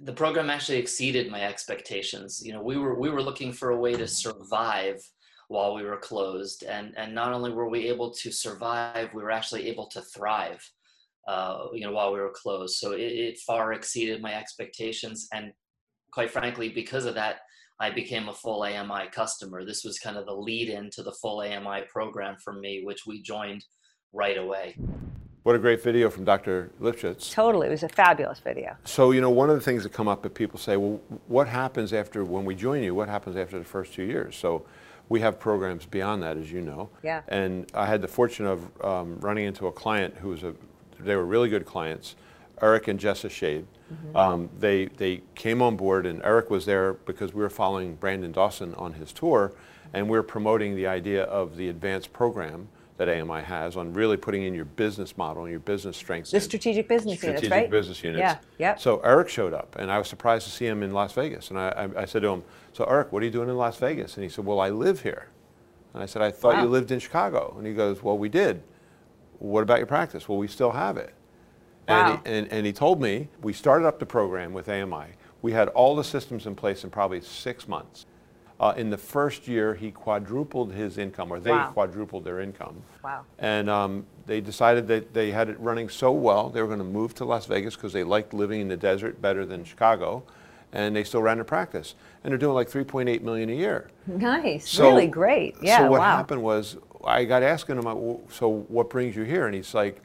the 0.00 0.12
program 0.12 0.50
actually 0.50 0.76
exceeded 0.76 1.30
my 1.30 1.42
expectations. 1.42 2.42
You 2.44 2.52
know, 2.52 2.60
we 2.60 2.76
were 2.76 2.98
we 2.98 3.10
were 3.10 3.22
looking 3.22 3.52
for 3.52 3.70
a 3.70 3.76
way 3.76 3.94
to 3.94 4.08
survive 4.08 5.00
while 5.46 5.72
we 5.72 5.84
were 5.84 5.98
closed, 5.98 6.64
and 6.64 6.92
and 6.96 7.14
not 7.14 7.32
only 7.32 7.52
were 7.52 7.68
we 7.68 7.88
able 7.88 8.10
to 8.10 8.32
survive, 8.32 9.14
we 9.14 9.22
were 9.22 9.30
actually 9.30 9.68
able 9.68 9.86
to 9.90 10.02
thrive. 10.02 10.68
Uh, 11.26 11.66
you 11.72 11.80
know, 11.80 11.92
while 11.92 12.12
we 12.12 12.20
were 12.20 12.32
closed, 12.34 12.76
so 12.76 12.92
it, 12.92 13.00
it 13.00 13.38
far 13.46 13.72
exceeded 13.72 14.20
my 14.20 14.34
expectations, 14.34 15.26
and 15.32 15.52
quite 16.12 16.30
frankly, 16.30 16.68
because 16.68 17.06
of 17.06 17.14
that, 17.14 17.38
I 17.80 17.90
became 17.90 18.28
a 18.28 18.32
full 18.32 18.62
AMI 18.62 19.08
customer. 19.10 19.64
This 19.64 19.84
was 19.84 19.98
kind 19.98 20.16
of 20.16 20.26
the 20.26 20.34
lead 20.34 20.68
into 20.68 21.02
the 21.02 21.12
full 21.12 21.40
AMI 21.40 21.82
program 21.90 22.36
for 22.42 22.52
me, 22.52 22.82
which 22.84 23.06
we 23.06 23.22
joined 23.22 23.64
right 24.12 24.38
away. 24.38 24.76
What 25.42 25.54
a 25.54 25.58
great 25.58 25.82
video 25.82 26.08
from 26.08 26.24
Dr. 26.24 26.70
Lipschitz. 26.80 27.30
Totally, 27.30 27.66
it 27.66 27.70
was 27.70 27.82
a 27.82 27.88
fabulous 27.88 28.38
video. 28.38 28.76
So, 28.84 29.10
you 29.10 29.20
know, 29.20 29.28
one 29.28 29.50
of 29.50 29.56
the 29.56 29.60
things 29.60 29.82
that 29.82 29.92
come 29.92 30.08
up 30.08 30.22
that 30.22 30.32
people 30.32 30.58
say, 30.58 30.78
well, 30.78 31.00
what 31.26 31.48
happens 31.48 31.92
after, 31.92 32.24
when 32.24 32.46
we 32.46 32.54
join 32.54 32.82
you, 32.82 32.94
what 32.94 33.10
happens 33.10 33.36
after 33.36 33.58
the 33.58 33.64
first 33.64 33.92
two 33.92 34.04
years? 34.04 34.36
So 34.36 34.64
we 35.10 35.20
have 35.20 35.38
programs 35.38 35.84
beyond 35.84 36.22
that, 36.22 36.38
as 36.38 36.50
you 36.50 36.62
know. 36.62 36.88
Yeah. 37.02 37.22
And 37.28 37.70
I 37.74 37.84
had 37.84 38.00
the 38.00 38.08
fortune 38.08 38.46
of 38.46 38.70
um, 38.82 39.18
running 39.20 39.44
into 39.44 39.66
a 39.66 39.72
client 39.72 40.16
who 40.16 40.28
was 40.30 40.44
a, 40.44 40.54
they 40.98 41.16
were 41.16 41.24
really 41.24 41.48
good 41.48 41.64
clients, 41.66 42.16
Eric 42.60 42.88
and 42.88 42.98
Jessa 42.98 43.30
Shade. 43.30 43.66
Mm-hmm. 43.92 44.16
Um, 44.16 44.50
they, 44.58 44.86
they 44.86 45.22
came 45.34 45.60
on 45.60 45.76
board 45.76 46.06
and 46.06 46.22
Eric 46.22 46.50
was 46.50 46.64
there 46.66 46.94
because 46.94 47.34
we 47.34 47.42
were 47.42 47.50
following 47.50 47.96
Brandon 47.96 48.32
Dawson 48.32 48.74
on 48.74 48.94
his 48.94 49.12
tour 49.12 49.52
and 49.92 50.06
we 50.06 50.18
we're 50.18 50.22
promoting 50.22 50.74
the 50.74 50.86
idea 50.86 51.24
of 51.24 51.56
the 51.56 51.68
advanced 51.68 52.12
program 52.12 52.68
that 52.96 53.08
AMI 53.08 53.42
has 53.42 53.76
on 53.76 53.92
really 53.92 54.16
putting 54.16 54.44
in 54.44 54.54
your 54.54 54.64
business 54.64 55.16
model 55.16 55.44
and 55.44 55.50
your 55.50 55.60
business 55.60 55.96
strengths. 55.96 56.30
The 56.30 56.40
strategic 56.40 56.88
business 56.88 57.18
strategic 57.18 57.44
units, 57.44 57.62
right? 57.62 57.70
business 57.70 58.04
units. 58.04 58.20
Yeah, 58.20 58.38
yep. 58.58 58.80
So 58.80 59.00
Eric 59.00 59.28
showed 59.28 59.52
up, 59.52 59.74
and 59.78 59.90
I 59.90 59.98
was 59.98 60.08
surprised 60.08 60.46
to 60.46 60.52
see 60.52 60.66
him 60.66 60.82
in 60.82 60.92
Las 60.92 61.12
Vegas. 61.12 61.50
And 61.50 61.58
I, 61.58 61.68
I, 61.70 62.02
I, 62.02 62.04
said 62.04 62.22
to 62.22 62.28
him, 62.28 62.44
"So 62.72 62.84
Eric, 62.84 63.10
what 63.10 63.22
are 63.22 63.26
you 63.26 63.32
doing 63.32 63.48
in 63.48 63.56
Las 63.56 63.76
Vegas?" 63.78 64.14
And 64.14 64.22
he 64.22 64.30
said, 64.30 64.44
"Well, 64.44 64.60
I 64.60 64.70
live 64.70 65.02
here." 65.02 65.28
And 65.92 66.02
I 66.04 66.06
said, 66.06 66.22
"I 66.22 66.30
thought 66.30 66.54
wow. 66.54 66.62
you 66.62 66.68
lived 66.68 66.92
in 66.92 67.00
Chicago." 67.00 67.54
And 67.58 67.66
he 67.66 67.74
goes, 67.74 68.00
"Well, 68.00 68.16
we 68.16 68.28
did." 68.28 68.62
What 69.38 69.62
about 69.62 69.78
your 69.78 69.86
practice? 69.86 70.28
Well, 70.28 70.38
we 70.38 70.48
still 70.48 70.72
have 70.72 70.96
it. 70.96 71.14
Wow. 71.88 72.12
And, 72.24 72.26
he, 72.26 72.32
and, 72.32 72.52
and 72.52 72.66
he 72.66 72.72
told 72.72 73.00
me 73.00 73.28
we 73.42 73.52
started 73.52 73.86
up 73.86 73.98
the 73.98 74.06
program 74.06 74.52
with 74.52 74.68
AMI. 74.68 75.06
We 75.42 75.52
had 75.52 75.68
all 75.68 75.94
the 75.94 76.04
systems 76.04 76.46
in 76.46 76.54
place 76.54 76.84
in 76.84 76.90
probably 76.90 77.20
six 77.20 77.68
months. 77.68 78.06
Uh, 78.60 78.72
in 78.76 78.88
the 78.88 78.96
first 78.96 79.48
year, 79.48 79.74
he 79.74 79.90
quadrupled 79.90 80.72
his 80.72 80.96
income, 80.96 81.32
or 81.32 81.40
they 81.40 81.50
wow. 81.50 81.70
quadrupled 81.72 82.24
their 82.24 82.40
income. 82.40 82.82
Wow. 83.02 83.24
And 83.38 83.68
um, 83.68 84.06
they 84.26 84.40
decided 84.40 84.86
that 84.88 85.12
they 85.12 85.32
had 85.32 85.48
it 85.48 85.58
running 85.58 85.88
so 85.88 86.12
well, 86.12 86.50
they 86.50 86.62
were 86.62 86.68
going 86.68 86.78
to 86.78 86.84
move 86.84 87.14
to 87.16 87.24
Las 87.24 87.46
Vegas 87.46 87.74
because 87.74 87.92
they 87.92 88.04
liked 88.04 88.32
living 88.32 88.60
in 88.60 88.68
the 88.68 88.76
desert 88.76 89.20
better 89.20 89.44
than 89.44 89.64
Chicago. 89.64 90.22
And 90.72 90.94
they 90.94 91.04
still 91.04 91.22
ran 91.22 91.38
a 91.38 91.44
practice. 91.44 91.94
And 92.22 92.32
they're 92.32 92.38
doing 92.38 92.54
like 92.54 92.68
3.8 92.68 93.22
million 93.22 93.48
a 93.48 93.54
year. 93.54 93.90
Nice. 94.06 94.68
So, 94.68 94.88
really 94.88 95.06
great. 95.06 95.56
Yeah. 95.60 95.78
So 95.78 95.90
what 95.90 96.00
wow. 96.00 96.16
happened 96.16 96.42
was 96.42 96.78
I 97.06 97.24
got 97.24 97.42
asking 97.42 97.80
him, 97.80 98.18
so 98.30 98.64
what 98.68 98.90
brings 98.90 99.16
you 99.16 99.22
here? 99.22 99.46
And 99.46 99.54
he's 99.54 99.74
like, 99.74 100.00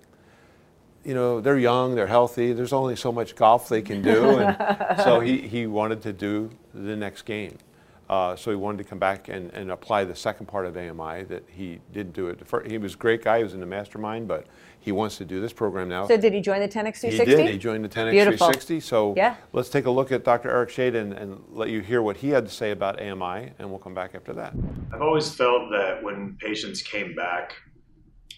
you 1.03 1.13
know, 1.13 1.39
they're 1.39 1.57
young, 1.57 1.95
they're 1.95 2.07
healthy, 2.07 2.53
there's 2.53 2.73
only 2.73 2.95
so 2.95 3.11
much 3.11 3.35
golf 3.35 3.69
they 3.69 3.81
can 3.81 4.01
do. 4.01 4.39
And 4.39 5.01
so 5.01 5.19
he, 5.19 5.41
he 5.41 5.65
wanted 5.67 6.01
to 6.03 6.13
do 6.13 6.49
the 6.73 6.95
next 6.95 7.23
game. 7.23 7.57
Uh, 8.09 8.35
so 8.35 8.49
he 8.49 8.57
wanted 8.57 8.79
to 8.79 8.83
come 8.83 8.99
back 8.99 9.29
and, 9.29 9.51
and 9.53 9.71
apply 9.71 10.03
the 10.03 10.15
second 10.15 10.47
part 10.47 10.65
of 10.65 10.75
AMI 10.75 11.23
that 11.25 11.43
he 11.47 11.79
didn't 11.93 12.13
do 12.13 12.27
it. 12.27 12.41
He 12.65 12.77
was 12.77 12.95
a 12.95 12.97
great 12.97 13.23
guy, 13.23 13.37
he 13.37 13.43
was 13.43 13.53
in 13.53 13.59
the 13.59 13.65
mastermind, 13.65 14.27
but 14.27 14.47
he 14.79 14.91
wants 14.91 15.17
to 15.17 15.25
do 15.25 15.41
this 15.41 15.53
program 15.53 15.89
now. 15.89 16.07
So 16.07 16.17
did 16.17 16.33
he 16.33 16.41
join 16.41 16.61
the 16.61 16.67
10x360? 16.67 17.11
He 17.11 17.25
did, 17.25 17.49
he 17.49 17.57
joined 17.57 17.83
the 17.83 17.89
10x360. 17.89 18.11
Beautiful. 18.11 18.81
So 18.81 19.13
yeah. 19.17 19.35
let's 19.53 19.69
take 19.69 19.85
a 19.85 19.91
look 19.91 20.11
at 20.11 20.23
Dr. 20.23 20.49
Eric 20.49 20.69
Shade 20.69 20.95
and, 20.95 21.13
and 21.13 21.43
let 21.51 21.69
you 21.69 21.81
hear 21.81 22.01
what 22.01 22.17
he 22.17 22.29
had 22.29 22.45
to 22.45 22.51
say 22.51 22.71
about 22.71 23.01
AMI, 23.01 23.51
and 23.59 23.69
we'll 23.69 23.79
come 23.79 23.93
back 23.93 24.15
after 24.15 24.33
that. 24.33 24.53
I've 24.93 25.01
always 25.01 25.33
felt 25.33 25.69
that 25.71 26.01
when 26.01 26.37
patients 26.39 26.81
came 26.81 27.13
back 27.13 27.55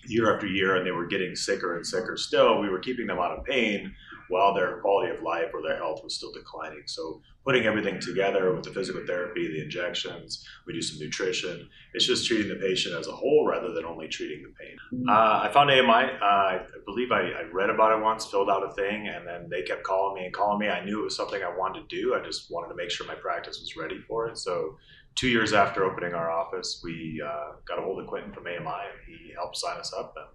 year 0.07 0.33
after 0.33 0.47
year 0.47 0.75
and 0.75 0.85
they 0.85 0.91
were 0.91 1.05
getting 1.05 1.35
sicker 1.35 1.75
and 1.75 1.85
sicker 1.85 2.17
still, 2.17 2.59
we 2.59 2.69
were 2.69 2.79
keeping 2.79 3.07
them 3.07 3.19
out 3.19 3.37
of 3.37 3.45
pain 3.45 3.93
while 4.31 4.53
their 4.53 4.77
quality 4.77 5.11
of 5.11 5.21
life 5.21 5.49
or 5.53 5.61
their 5.61 5.75
health 5.75 6.01
was 6.03 6.15
still 6.15 6.31
declining. 6.31 6.83
So 6.85 7.21
putting 7.43 7.65
everything 7.65 7.99
together 7.99 8.53
with 8.53 8.63
the 8.63 8.71
physical 8.71 9.01
therapy, 9.05 9.47
the 9.47 9.61
injections, 9.61 10.45
we 10.65 10.73
do 10.73 10.81
some 10.81 10.99
nutrition. 10.99 11.67
It's 11.93 12.05
just 12.05 12.25
treating 12.27 12.47
the 12.47 12.55
patient 12.55 12.95
as 12.95 13.07
a 13.07 13.11
whole 13.11 13.45
rather 13.45 13.73
than 13.73 13.83
only 13.83 14.07
treating 14.07 14.43
the 14.43 14.53
pain. 14.57 14.77
Uh, 15.09 15.41
I 15.43 15.51
found 15.53 15.69
AMI. 15.69 16.13
Uh, 16.21 16.25
I 16.25 16.61
believe 16.85 17.11
I, 17.11 17.21
I, 17.21 17.43
read 17.51 17.69
about 17.69 17.97
it 17.97 18.01
once, 18.01 18.25
filled 18.25 18.49
out 18.49 18.63
a 18.63 18.73
thing, 18.73 19.07
and 19.07 19.27
then 19.27 19.49
they 19.49 19.63
kept 19.63 19.83
calling 19.83 20.15
me 20.15 20.25
and 20.25 20.33
calling 20.33 20.59
me. 20.59 20.69
I 20.69 20.85
knew 20.85 21.01
it 21.01 21.03
was 21.03 21.15
something 21.15 21.43
I 21.43 21.55
wanted 21.55 21.89
to 21.89 22.01
do. 22.01 22.15
I 22.15 22.23
just 22.23 22.49
wanted 22.49 22.69
to 22.69 22.75
make 22.75 22.89
sure 22.89 23.05
my 23.07 23.15
practice 23.15 23.59
was 23.59 23.75
ready 23.75 23.99
for 24.07 24.27
it. 24.27 24.37
So 24.37 24.77
two 25.15 25.27
years 25.27 25.53
after 25.53 25.83
opening 25.83 26.13
our 26.13 26.31
office, 26.31 26.81
we 26.83 27.21
uh, 27.25 27.53
got 27.65 27.79
a 27.79 27.81
hold 27.81 27.99
of 27.99 28.07
Quentin 28.07 28.33
from 28.33 28.47
AMI, 28.47 28.57
and 28.57 28.99
he 29.07 29.33
helped 29.33 29.57
sign 29.57 29.77
us 29.77 29.93
up. 29.93 30.13
And 30.17 30.25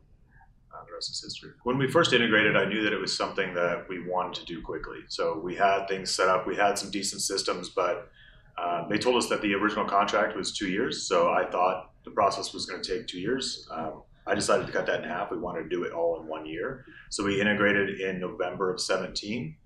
uh, 0.72 0.84
the 0.86 0.92
rest 0.92 1.10
is 1.10 1.22
history. 1.22 1.52
When 1.64 1.78
we 1.78 1.90
first 1.90 2.12
integrated, 2.12 2.56
I 2.56 2.66
knew 2.66 2.82
that 2.82 2.92
it 2.92 3.00
was 3.00 3.16
something 3.16 3.54
that 3.54 3.88
we 3.88 4.06
wanted 4.06 4.34
to 4.34 4.44
do 4.44 4.60
quickly. 4.62 4.98
So 5.08 5.40
we 5.42 5.54
had 5.54 5.86
things 5.88 6.10
set 6.10 6.28
up, 6.28 6.46
we 6.46 6.56
had 6.56 6.78
some 6.78 6.90
decent 6.90 7.22
systems, 7.22 7.70
but 7.70 8.10
uh, 8.58 8.86
they 8.88 8.98
told 8.98 9.16
us 9.16 9.28
that 9.28 9.42
the 9.42 9.54
original 9.54 9.84
contract 9.84 10.36
was 10.36 10.52
two 10.52 10.68
years. 10.68 11.06
So 11.06 11.30
I 11.30 11.48
thought 11.50 11.90
the 12.04 12.10
process 12.10 12.52
was 12.52 12.66
going 12.66 12.82
to 12.82 12.96
take 12.98 13.06
two 13.06 13.20
years. 13.20 13.68
Um, 13.70 14.02
I 14.26 14.34
decided 14.34 14.66
to 14.66 14.72
cut 14.72 14.86
that 14.86 15.02
in 15.02 15.08
half. 15.08 15.30
We 15.30 15.38
wanted 15.38 15.64
to 15.64 15.68
do 15.68 15.84
it 15.84 15.92
all 15.92 16.20
in 16.20 16.26
one 16.26 16.46
year. 16.46 16.84
So 17.10 17.24
we 17.24 17.40
integrated 17.40 18.00
in 18.00 18.18
November 18.18 18.72
of 18.72 18.80
17 18.80 19.56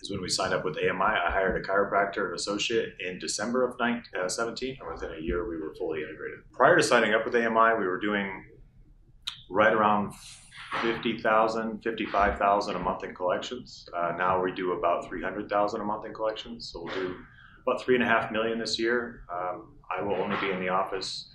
is 0.00 0.10
when 0.10 0.20
we 0.20 0.28
signed 0.28 0.52
up 0.52 0.64
with 0.64 0.76
AMI. 0.76 1.00
I 1.00 1.30
hired 1.30 1.62
a 1.62 1.66
chiropractor 1.66 2.34
associate 2.34 2.94
in 3.00 3.18
December 3.18 3.64
of 3.64 3.78
19, 3.78 4.02
uh, 4.20 4.28
17, 4.28 4.76
and 4.80 4.92
within 4.92 5.16
a 5.16 5.20
year 5.20 5.48
we 5.48 5.56
were 5.56 5.74
fully 5.74 6.02
integrated. 6.02 6.40
Prior 6.52 6.76
to 6.76 6.82
signing 6.82 7.14
up 7.14 7.24
with 7.24 7.34
AMI, 7.34 7.78
we 7.78 7.86
were 7.86 8.00
doing 8.00 8.44
right 9.50 9.72
around 9.72 10.12
50,000, 10.82 11.82
55,000 11.82 12.76
a 12.76 12.78
month 12.78 13.04
in 13.04 13.14
collections. 13.14 13.88
Uh, 13.96 14.12
now 14.18 14.42
we 14.42 14.52
do 14.52 14.72
about 14.72 15.08
300,000 15.08 15.80
a 15.80 15.84
month 15.84 16.04
in 16.04 16.12
collections. 16.12 16.70
So 16.72 16.82
we'll 16.84 16.94
do 16.94 17.16
about 17.66 17.82
three 17.82 17.94
and 17.94 18.04
a 18.04 18.06
half 18.06 18.30
million 18.30 18.58
this 18.58 18.78
year. 18.78 19.22
Um, 19.32 19.74
I 19.96 20.02
will 20.02 20.16
only 20.16 20.36
be 20.40 20.50
in 20.50 20.60
the 20.60 20.68
office 20.68 21.30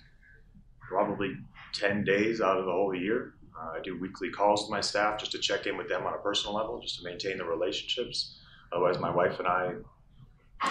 probably 0.87 1.33
10 1.73 2.03
days 2.03 2.41
out 2.41 2.57
of 2.57 2.65
the 2.65 2.71
whole 2.71 2.93
year. 2.93 3.33
Uh, 3.57 3.77
I 3.77 3.81
do 3.81 3.99
weekly 3.99 4.29
calls 4.29 4.63
with 4.63 4.71
my 4.71 4.81
staff 4.81 5.19
just 5.19 5.31
to 5.33 5.39
check 5.39 5.65
in 5.67 5.77
with 5.77 5.87
them 5.87 6.05
on 6.05 6.13
a 6.13 6.17
personal 6.17 6.55
level, 6.55 6.79
just 6.79 6.99
to 6.99 7.05
maintain 7.05 7.37
the 7.37 7.45
relationships. 7.45 8.37
Otherwise, 8.71 8.99
my 8.99 9.09
wife 9.09 9.39
and 9.39 9.47
I 9.47 9.73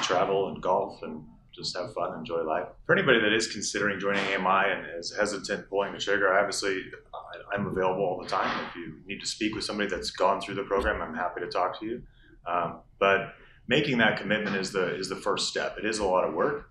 travel 0.02 0.48
and 0.48 0.62
golf 0.62 1.02
and 1.02 1.24
just 1.52 1.76
have 1.76 1.92
fun, 1.92 2.16
enjoy 2.18 2.42
life. 2.42 2.66
For 2.86 2.96
anybody 2.96 3.20
that 3.20 3.32
is 3.32 3.48
considering 3.48 3.98
joining 3.98 4.22
AMI 4.34 4.72
and 4.72 4.86
is 4.98 5.14
hesitant 5.16 5.68
pulling 5.68 5.92
the 5.92 5.98
trigger, 5.98 6.32
obviously 6.32 6.84
I'm 7.52 7.66
available 7.66 8.04
all 8.04 8.20
the 8.22 8.28
time. 8.28 8.66
If 8.68 8.76
you 8.76 8.94
need 9.06 9.20
to 9.20 9.26
speak 9.26 9.54
with 9.54 9.64
somebody 9.64 9.88
that's 9.88 10.10
gone 10.10 10.40
through 10.40 10.54
the 10.54 10.62
program, 10.62 11.02
I'm 11.02 11.14
happy 11.14 11.40
to 11.40 11.48
talk 11.48 11.78
to 11.80 11.86
you. 11.86 12.02
Um, 12.46 12.80
but 12.98 13.34
making 13.66 13.98
that 13.98 14.18
commitment 14.18 14.56
is 14.56 14.72
the 14.72 14.94
is 14.94 15.08
the 15.08 15.16
first 15.16 15.48
step. 15.48 15.76
It 15.78 15.84
is 15.84 15.98
a 15.98 16.04
lot 16.04 16.24
of 16.24 16.34
work, 16.34 16.70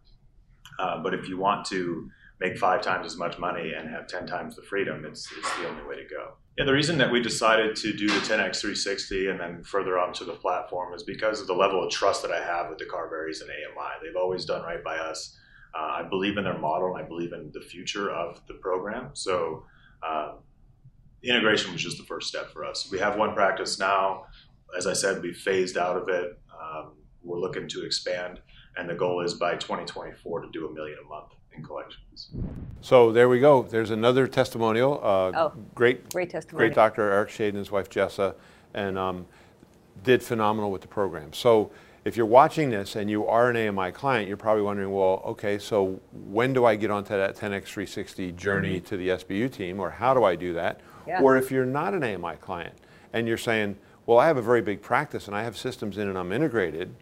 uh, 0.80 1.04
but 1.04 1.14
if 1.14 1.28
you 1.28 1.38
want 1.38 1.66
to 1.68 2.10
make 2.40 2.58
five 2.58 2.82
times 2.82 3.06
as 3.06 3.18
much 3.18 3.38
money 3.38 3.74
and 3.74 3.90
have 3.90 4.08
10 4.08 4.26
times 4.26 4.56
the 4.56 4.62
freedom, 4.62 5.04
it's, 5.06 5.30
it's 5.38 5.58
the 5.58 5.68
only 5.68 5.84
way 5.84 5.96
to 5.96 6.08
go. 6.10 6.34
Yeah, 6.60 6.66
the 6.66 6.74
reason 6.74 6.98
that 6.98 7.10
we 7.10 7.22
decided 7.22 7.74
to 7.78 7.94
do 7.94 8.08
the 8.08 8.20
10x 8.20 8.60
360 8.60 9.30
and 9.30 9.40
then 9.40 9.64
further 9.64 9.98
on 9.98 10.12
to 10.12 10.26
the 10.26 10.34
platform 10.34 10.94
is 10.94 11.04
because 11.04 11.40
of 11.40 11.48
the 11.48 11.54
level 11.54 11.82
of 11.82 11.90
trust 11.90 12.22
that 12.24 12.32
I 12.34 12.44
have 12.44 12.68
with 12.68 12.80
the 12.80 12.84
Carberries 12.84 13.40
and 13.40 13.50
AMI. 13.50 13.92
They've 14.04 14.22
always 14.22 14.44
done 14.44 14.64
right 14.64 14.84
by 14.84 14.98
us. 14.98 15.38
Uh, 15.74 15.84
I 15.84 16.04
believe 16.04 16.36
in 16.36 16.44
their 16.44 16.58
model 16.58 16.94
and 16.94 17.06
I 17.06 17.08
believe 17.08 17.32
in 17.32 17.50
the 17.54 17.62
future 17.62 18.12
of 18.12 18.46
the 18.50 18.56
program. 18.56 19.12
So 19.14 19.64
uh, 20.06 20.34
integration 21.24 21.72
was 21.72 21.82
just 21.82 21.98
the 21.98 22.04
first 22.04 22.28
step 22.28 22.52
for 22.52 22.66
us. 22.66 22.92
We 22.92 23.00
have 23.00 23.16
one 23.16 23.34
practice 23.34 23.80
now. 23.80 24.26
As 24.78 24.86
I 24.86 24.92
said, 24.92 25.22
we've 25.22 25.38
phased 25.38 25.78
out 25.78 25.96
of 25.96 26.10
it. 26.10 26.42
Um, 26.62 26.92
we're 27.24 27.40
looking 27.40 27.70
to 27.70 27.86
expand, 27.86 28.42
and 28.76 28.90
the 28.90 28.96
goal 28.96 29.22
is 29.22 29.36
by 29.36 29.56
2024 29.56 30.42
to 30.42 30.50
do 30.52 30.68
a 30.68 30.74
million 30.74 30.98
a 31.06 31.08
month 31.08 31.39
in 31.56 31.64
collections. 31.64 32.30
So 32.82 33.12
there 33.12 33.30
we 33.30 33.40
go. 33.40 33.64
There's 33.64 33.92
another 33.92 34.28
testimonial. 34.28 35.00
Uh, 35.04 35.32
oh, 35.36 35.54
great, 35.76 36.12
great 36.14 36.30
testimonial. 36.30 36.70
Great 36.70 36.76
doctor 36.76 37.10
Eric 37.12 37.30
Shade 37.30 37.50
and 37.50 37.58
his 37.58 37.72
wife 37.72 37.90
Jessa, 37.90 38.36
and 38.74 38.98
um, 38.98 39.26
did 40.04 40.24
phenomenal 40.24 40.72
with 40.72 40.82
the 40.82 40.88
program. 40.88 41.34
So 41.34 41.72
if 42.06 42.16
you're 42.16 42.26
watching 42.26 42.70
this 42.70 42.96
and 42.96 43.10
you 43.10 43.28
are 43.28 43.50
an 43.50 43.58
AMI 43.58 43.92
client, 43.92 44.28
you're 44.28 44.38
probably 44.38 44.64
wondering, 44.64 44.92
well, 44.92 45.22
okay, 45.26 45.60
so 45.60 46.00
when 46.30 46.54
do 46.54 46.66
I 46.66 46.76
get 46.76 46.92
onto 46.92 47.10
that 47.10 47.36
10x360 47.36 48.36
journey 48.36 48.78
mm-hmm. 48.78 48.86
to 48.86 48.98
the 48.98 49.10
SBU 49.10 49.52
team, 49.52 49.80
or 49.80 49.90
how 49.90 50.14
do 50.14 50.24
I 50.24 50.36
do 50.36 50.54
that? 50.54 50.80
Yeah. 51.08 51.22
Or 51.22 51.38
if 51.38 51.52
you're 51.52 51.66
not 51.66 51.94
an 51.94 52.04
AMI 52.04 52.38
client 52.38 52.76
and 53.14 53.28
you're 53.28 53.38
saying, 53.38 53.78
well, 54.06 54.18
I 54.18 54.28
have 54.28 54.38
a 54.38 54.42
very 54.42 54.62
big 54.62 54.82
practice 54.82 55.28
and 55.28 55.36
I 55.36 55.44
have 55.44 55.58
systems 55.58 55.98
in 55.98 56.08
and 56.08 56.18
I'm 56.18 56.32
integrated, 56.32 56.96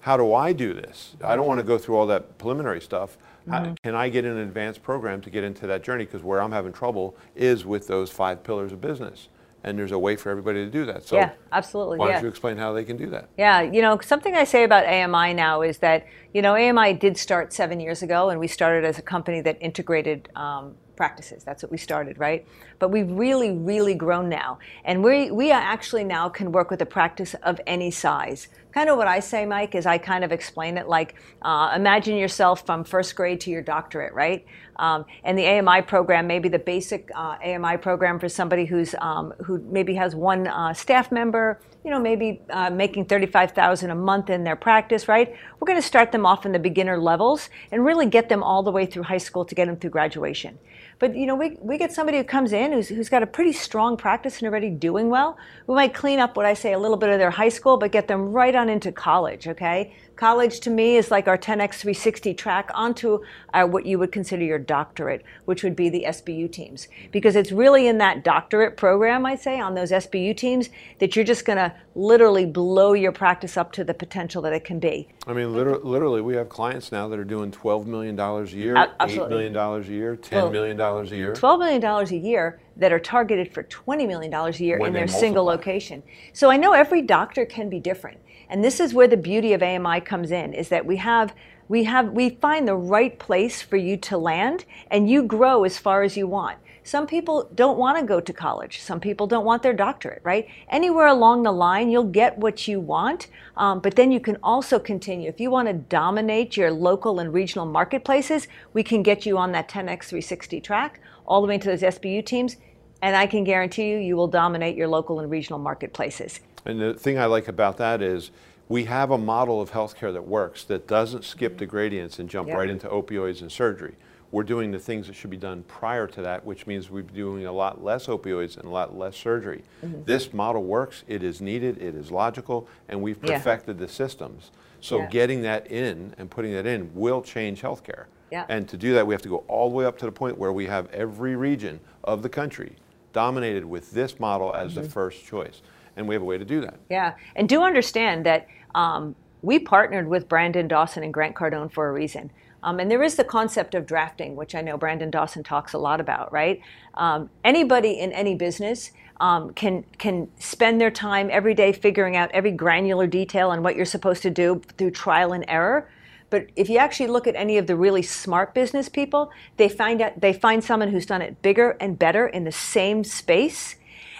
how 0.00 0.16
do 0.16 0.34
I 0.34 0.52
do 0.52 0.74
this? 0.74 1.16
I 1.24 1.34
don't 1.34 1.46
want 1.46 1.60
to 1.60 1.64
go 1.64 1.78
through 1.78 1.96
all 1.96 2.06
that 2.08 2.38
preliminary 2.38 2.80
stuff. 2.80 3.16
How, 3.50 3.60
Mm-hmm. 3.60 3.74
can 3.82 3.94
I 3.94 4.08
get 4.08 4.24
an 4.24 4.38
advanced 4.38 4.82
program 4.82 5.20
to 5.22 5.30
get 5.30 5.44
into 5.44 5.66
that 5.66 5.82
journey? 5.82 6.04
Because 6.04 6.22
where 6.22 6.40
I'm 6.42 6.52
having 6.52 6.72
trouble 6.72 7.16
is 7.34 7.64
with 7.66 7.86
those 7.86 8.10
five 8.10 8.42
pillars 8.42 8.72
of 8.72 8.80
business. 8.80 9.28
and 9.66 9.78
there's 9.78 9.92
a 9.92 9.98
way 9.98 10.14
for 10.14 10.28
everybody 10.28 10.62
to 10.62 10.70
do 10.70 10.84
that. 10.84 11.04
So 11.06 11.16
yeah, 11.16 11.30
absolutely. 11.50 11.96
why 11.98 12.08
yeah. 12.08 12.12
don't 12.14 12.24
you 12.24 12.28
explain 12.28 12.58
how 12.58 12.74
they 12.74 12.84
can 12.84 12.98
do 12.98 13.08
that? 13.10 13.30
Yeah, 13.38 13.62
you 13.62 13.80
know, 13.80 13.98
something 14.02 14.34
I 14.34 14.44
say 14.44 14.62
about 14.64 14.84
AMI 14.84 15.32
now 15.32 15.62
is 15.62 15.78
that, 15.78 16.04
you 16.34 16.42
know, 16.42 16.54
AMI 16.54 16.92
did 16.92 17.16
start 17.16 17.50
seven 17.54 17.80
years 17.80 18.02
ago, 18.02 18.28
and 18.28 18.38
we 18.38 18.46
started 18.46 18.84
as 18.84 18.98
a 18.98 19.02
company 19.02 19.40
that 19.40 19.56
integrated 19.62 20.28
um, 20.36 20.74
practices. 20.96 21.44
That's 21.44 21.62
what 21.62 21.70
we 21.70 21.78
started, 21.78 22.18
right? 22.18 22.46
But 22.78 22.90
we've 22.90 23.10
really, 23.10 23.52
really 23.52 23.94
grown 23.94 24.28
now. 24.28 24.58
And 24.84 25.02
we, 25.02 25.30
we 25.30 25.50
actually 25.50 26.04
now 26.04 26.28
can 26.28 26.52
work 26.52 26.70
with 26.70 26.80
a 26.82 26.86
practice 26.86 27.34
of 27.42 27.60
any 27.66 27.90
size. 27.90 28.48
Kind 28.72 28.90
of 28.90 28.96
what 28.96 29.06
I 29.06 29.20
say, 29.20 29.46
Mike, 29.46 29.76
is 29.76 29.86
I 29.86 29.98
kind 29.98 30.24
of 30.24 30.32
explain 30.32 30.76
it 30.78 30.88
like 30.88 31.14
uh, 31.42 31.72
imagine 31.76 32.16
yourself 32.16 32.66
from 32.66 32.82
first 32.82 33.14
grade 33.14 33.40
to 33.42 33.50
your 33.50 33.62
doctorate, 33.62 34.12
right? 34.14 34.44
Um, 34.76 35.04
and 35.22 35.38
the 35.38 35.46
AMI 35.46 35.82
program, 35.82 36.26
maybe 36.26 36.48
the 36.48 36.58
basic 36.58 37.08
uh, 37.14 37.36
AMI 37.44 37.76
program 37.76 38.18
for 38.18 38.28
somebody 38.28 38.64
who's 38.64 38.94
um, 39.00 39.32
who 39.44 39.58
maybe 39.70 39.94
has 39.94 40.16
one 40.16 40.48
uh, 40.48 40.74
staff 40.74 41.12
member, 41.12 41.60
you 41.84 41.90
know, 41.92 42.00
maybe 42.00 42.42
uh, 42.50 42.70
making 42.70 43.04
thirty-five 43.04 43.52
thousand 43.52 43.90
a 43.90 43.94
month 43.94 44.28
in 44.28 44.42
their 44.42 44.56
practice, 44.56 45.06
right? 45.06 45.36
We're 45.60 45.66
going 45.66 45.80
to 45.80 45.86
start 45.86 46.10
them 46.10 46.26
off 46.26 46.44
in 46.44 46.50
the 46.50 46.58
beginner 46.58 46.98
levels 46.98 47.50
and 47.70 47.84
really 47.84 48.06
get 48.06 48.28
them 48.28 48.42
all 48.42 48.64
the 48.64 48.72
way 48.72 48.86
through 48.86 49.04
high 49.04 49.18
school 49.18 49.44
to 49.44 49.54
get 49.54 49.66
them 49.66 49.76
through 49.76 49.90
graduation. 49.90 50.58
But 50.98 51.16
you 51.16 51.26
know, 51.26 51.34
we, 51.34 51.56
we 51.60 51.78
get 51.78 51.92
somebody 51.92 52.18
who 52.18 52.24
comes 52.24 52.52
in 52.52 52.72
who's, 52.72 52.88
who's 52.88 53.08
got 53.08 53.22
a 53.22 53.26
pretty 53.26 53.52
strong 53.52 53.96
practice 53.96 54.38
and 54.38 54.48
already 54.48 54.70
doing 54.70 55.10
well. 55.10 55.36
We 55.66 55.74
might 55.74 55.94
clean 55.94 56.18
up 56.18 56.36
what 56.36 56.46
I 56.46 56.54
say 56.54 56.72
a 56.72 56.78
little 56.78 56.96
bit 56.96 57.10
of 57.10 57.18
their 57.18 57.30
high 57.30 57.48
school, 57.48 57.76
but 57.76 57.92
get 57.92 58.08
them 58.08 58.32
right 58.32 58.54
on 58.54 58.68
into 58.68 58.92
college. 58.92 59.48
Okay, 59.48 59.94
college 60.16 60.60
to 60.60 60.70
me 60.70 60.96
is 60.96 61.10
like 61.10 61.28
our 61.28 61.36
10x 61.38 61.74
360 61.76 62.34
track 62.34 62.70
onto 62.74 63.20
uh, 63.52 63.64
what 63.64 63.86
you 63.86 63.98
would 63.98 64.12
consider 64.12 64.44
your 64.44 64.58
doctorate, 64.58 65.24
which 65.44 65.62
would 65.62 65.76
be 65.76 65.88
the 65.88 66.04
SBU 66.08 66.50
teams, 66.52 66.88
because 67.12 67.36
it's 67.36 67.52
really 67.52 67.86
in 67.86 67.98
that 67.98 68.24
doctorate 68.24 68.76
program, 68.76 69.26
I 69.26 69.36
say, 69.36 69.60
on 69.60 69.74
those 69.74 69.90
SBU 69.90 70.36
teams 70.36 70.70
that 70.98 71.16
you're 71.16 71.24
just 71.24 71.44
going 71.44 71.58
to 71.58 71.74
literally 71.94 72.46
blow 72.46 72.92
your 72.92 73.12
practice 73.12 73.56
up 73.56 73.72
to 73.72 73.84
the 73.84 73.94
potential 73.94 74.42
that 74.42 74.52
it 74.52 74.64
can 74.64 74.78
be. 74.78 75.08
I 75.26 75.32
mean, 75.32 75.52
literally, 75.52 75.82
literally, 75.82 76.20
we 76.20 76.34
have 76.34 76.48
clients 76.48 76.92
now 76.92 77.08
that 77.08 77.18
are 77.18 77.24
doing 77.24 77.50
$12 77.50 77.86
million 77.86 78.18
a 78.18 78.44
year, 78.46 78.76
A- 78.76 78.88
$8 79.00 79.88
a 79.88 79.92
year, 79.92 80.16
$10 80.16 80.32
Well, 80.32 80.50
million 80.50 80.80
a 80.80 81.04
year. 81.04 81.32
$12 81.32 81.58
million 81.58 81.84
a 81.84 82.16
year 82.16 82.60
that 82.76 82.92
are 82.92 82.98
targeted 82.98 83.52
for 83.52 83.62
$20 83.64 84.06
million 84.06 84.34
a 84.34 84.50
year 84.50 84.78
When 84.78 84.88
in 84.88 84.94
their 84.94 85.06
single 85.06 85.44
location. 85.44 86.02
So 86.32 86.50
I 86.50 86.56
know 86.56 86.72
every 86.72 87.02
doctor 87.02 87.46
can 87.46 87.68
be 87.68 87.78
different. 87.78 88.18
And 88.54 88.62
this 88.62 88.78
is 88.78 88.94
where 88.94 89.08
the 89.08 89.16
beauty 89.16 89.52
of 89.52 89.64
AMI 89.64 90.00
comes 90.02 90.30
in 90.30 90.52
is 90.52 90.68
that 90.68 90.86
we 90.86 90.98
have 90.98 91.34
we 91.66 91.82
have 91.82 92.12
we 92.12 92.30
find 92.30 92.68
the 92.68 92.76
right 92.76 93.18
place 93.18 93.60
for 93.60 93.76
you 93.76 93.96
to 93.96 94.16
land 94.16 94.64
and 94.92 95.10
you 95.10 95.24
grow 95.24 95.64
as 95.64 95.76
far 95.76 96.04
as 96.04 96.16
you 96.16 96.28
want. 96.28 96.58
Some 96.84 97.08
people 97.08 97.50
don't 97.56 97.78
want 97.78 97.98
to 97.98 98.04
go 98.04 98.20
to 98.20 98.32
college. 98.32 98.80
Some 98.80 99.00
people 99.00 99.26
don't 99.26 99.44
want 99.44 99.64
their 99.64 99.72
doctorate, 99.72 100.20
right? 100.22 100.46
Anywhere 100.68 101.08
along 101.08 101.42
the 101.42 101.50
line, 101.50 101.90
you'll 101.90 102.04
get 102.04 102.38
what 102.38 102.68
you 102.68 102.78
want, 102.78 103.26
um, 103.56 103.80
but 103.80 103.96
then 103.96 104.12
you 104.12 104.20
can 104.20 104.38
also 104.40 104.78
continue. 104.78 105.28
If 105.28 105.40
you 105.40 105.50
want 105.50 105.66
to 105.66 105.74
dominate 105.74 106.56
your 106.56 106.70
local 106.70 107.18
and 107.18 107.34
regional 107.34 107.66
marketplaces, 107.66 108.46
we 108.72 108.84
can 108.84 109.02
get 109.02 109.26
you 109.26 109.36
on 109.36 109.50
that 109.50 109.68
10x 109.68 110.04
360 110.04 110.60
track 110.60 111.00
all 111.26 111.42
the 111.42 111.48
way 111.48 111.54
into 111.54 111.70
those 111.70 111.82
SBU 111.82 112.24
teams, 112.24 112.56
and 113.02 113.16
I 113.16 113.26
can 113.26 113.42
guarantee 113.42 113.90
you, 113.90 113.98
you 113.98 114.14
will 114.14 114.28
dominate 114.28 114.76
your 114.76 114.86
local 114.86 115.18
and 115.18 115.28
regional 115.28 115.58
marketplaces. 115.58 116.38
And 116.64 116.80
the 116.80 116.94
thing 116.94 117.18
I 117.18 117.26
like 117.26 117.48
about 117.48 117.76
that 117.78 118.02
is 118.02 118.30
we 118.68 118.84
have 118.84 119.10
a 119.10 119.18
model 119.18 119.60
of 119.60 119.70
healthcare 119.70 120.12
that 120.12 120.26
works 120.26 120.64
that 120.64 120.86
doesn't 120.86 121.24
skip 121.24 121.52
mm-hmm. 121.52 121.58
the 121.58 121.66
gradients 121.66 122.18
and 122.18 122.28
jump 122.28 122.48
Yeah. 122.48 122.56
right 122.56 122.70
into 122.70 122.88
opioids 122.88 123.42
and 123.42 123.52
surgery. 123.52 123.94
We're 124.30 124.42
doing 124.42 124.72
the 124.72 124.80
things 124.80 125.06
that 125.06 125.14
should 125.14 125.30
be 125.30 125.36
done 125.36 125.62
prior 125.68 126.08
to 126.08 126.22
that, 126.22 126.44
which 126.44 126.66
means 126.66 126.90
we're 126.90 127.02
doing 127.02 127.46
a 127.46 127.52
lot 127.52 127.84
less 127.84 128.06
opioids 128.08 128.56
and 128.56 128.64
a 128.64 128.70
lot 128.70 128.96
less 128.96 129.16
surgery. 129.16 129.62
Mm-hmm. 129.84 130.04
This 130.04 130.32
model 130.32 130.64
works, 130.64 131.04
it 131.06 131.22
is 131.22 131.40
needed, 131.40 131.80
it 131.80 131.94
is 131.94 132.10
logical, 132.10 132.66
and 132.88 133.00
we've 133.00 133.18
Yeah. 133.22 133.36
perfected 133.36 133.78
the 133.78 133.86
systems. 133.86 134.50
So 134.80 134.98
Yeah. 134.98 135.06
getting 135.06 135.42
that 135.42 135.70
in 135.70 136.14
and 136.18 136.30
putting 136.30 136.52
that 136.54 136.66
in 136.66 136.90
will 136.94 137.22
change 137.22 137.62
healthcare. 137.62 138.06
Yeah. 138.32 138.44
And 138.48 138.68
to 138.68 138.76
do 138.76 138.92
that, 138.94 139.06
we 139.06 139.14
have 139.14 139.22
to 139.22 139.28
go 139.28 139.44
all 139.46 139.68
the 139.70 139.76
way 139.76 139.84
up 139.84 139.98
to 139.98 140.06
the 140.06 140.12
point 140.12 140.36
where 140.36 140.52
we 140.52 140.66
have 140.66 140.90
every 140.90 141.36
region 141.36 141.78
of 142.02 142.22
the 142.22 142.28
country 142.28 142.74
dominated 143.12 143.64
with 143.64 143.92
this 143.92 144.18
model 144.18 144.52
as 144.54 144.74
the 144.74 144.80
mm-hmm. 144.80 144.90
first 144.90 145.24
choice. 145.24 145.62
And 145.96 146.08
we 146.08 146.14
have 146.14 146.22
a 146.22 146.26
way 146.26 146.38
to 146.38 146.44
do 146.44 146.60
that. 146.62 146.78
Yeah, 146.90 147.14
and 147.36 147.48
do 147.48 147.62
understand 147.62 148.26
that 148.26 148.46
um, 148.74 149.14
we 149.42 149.58
partnered 149.58 150.08
with 150.08 150.28
Brandon 150.28 150.66
Dawson 150.66 151.02
and 151.02 151.12
Grant 151.12 151.36
Cardone 151.36 151.72
for 151.72 151.88
a 151.88 151.92
reason. 151.92 152.30
Um, 152.62 152.80
and 152.80 152.90
there 152.90 153.02
is 153.02 153.16
the 153.16 153.24
concept 153.24 153.74
of 153.74 153.84
drafting, 153.84 154.36
which 154.36 154.54
I 154.54 154.62
know 154.62 154.78
Brandon 154.78 155.10
Dawson 155.10 155.44
talks 155.44 155.74
a 155.74 155.78
lot 155.78 156.00
about, 156.00 156.32
right? 156.32 156.60
Um, 156.94 157.28
anybody 157.44 158.00
in 158.00 158.10
any 158.12 158.34
business 158.34 158.90
um, 159.20 159.52
can 159.52 159.84
can 159.98 160.28
spend 160.38 160.80
their 160.80 160.90
time 160.90 161.28
every 161.30 161.54
day 161.54 161.72
figuring 161.72 162.16
out 162.16 162.30
every 162.32 162.50
granular 162.50 163.06
detail 163.06 163.50
on 163.50 163.62
what 163.62 163.76
you're 163.76 163.84
supposed 163.84 164.22
to 164.22 164.30
do 164.30 164.62
through 164.78 164.90
trial 164.92 165.32
and 165.32 165.44
error. 165.46 165.90
But 166.30 166.48
if 166.56 166.68
you 166.68 166.78
actually 166.78 167.08
look 167.08 167.26
at 167.26 167.36
any 167.36 167.58
of 167.58 167.66
the 167.66 167.76
really 167.76 168.02
smart 168.02 168.54
business 168.54 168.88
people, 168.88 169.30
they 169.58 169.68
find 169.68 170.00
out 170.00 170.20
they 170.20 170.32
find 170.32 170.64
someone 170.64 170.88
who's 170.88 171.06
done 171.06 171.22
it 171.22 171.42
bigger 171.42 171.76
and 171.80 171.98
better 171.98 172.26
in 172.26 172.44
the 172.44 172.52
same 172.52 173.04
space 173.04 173.76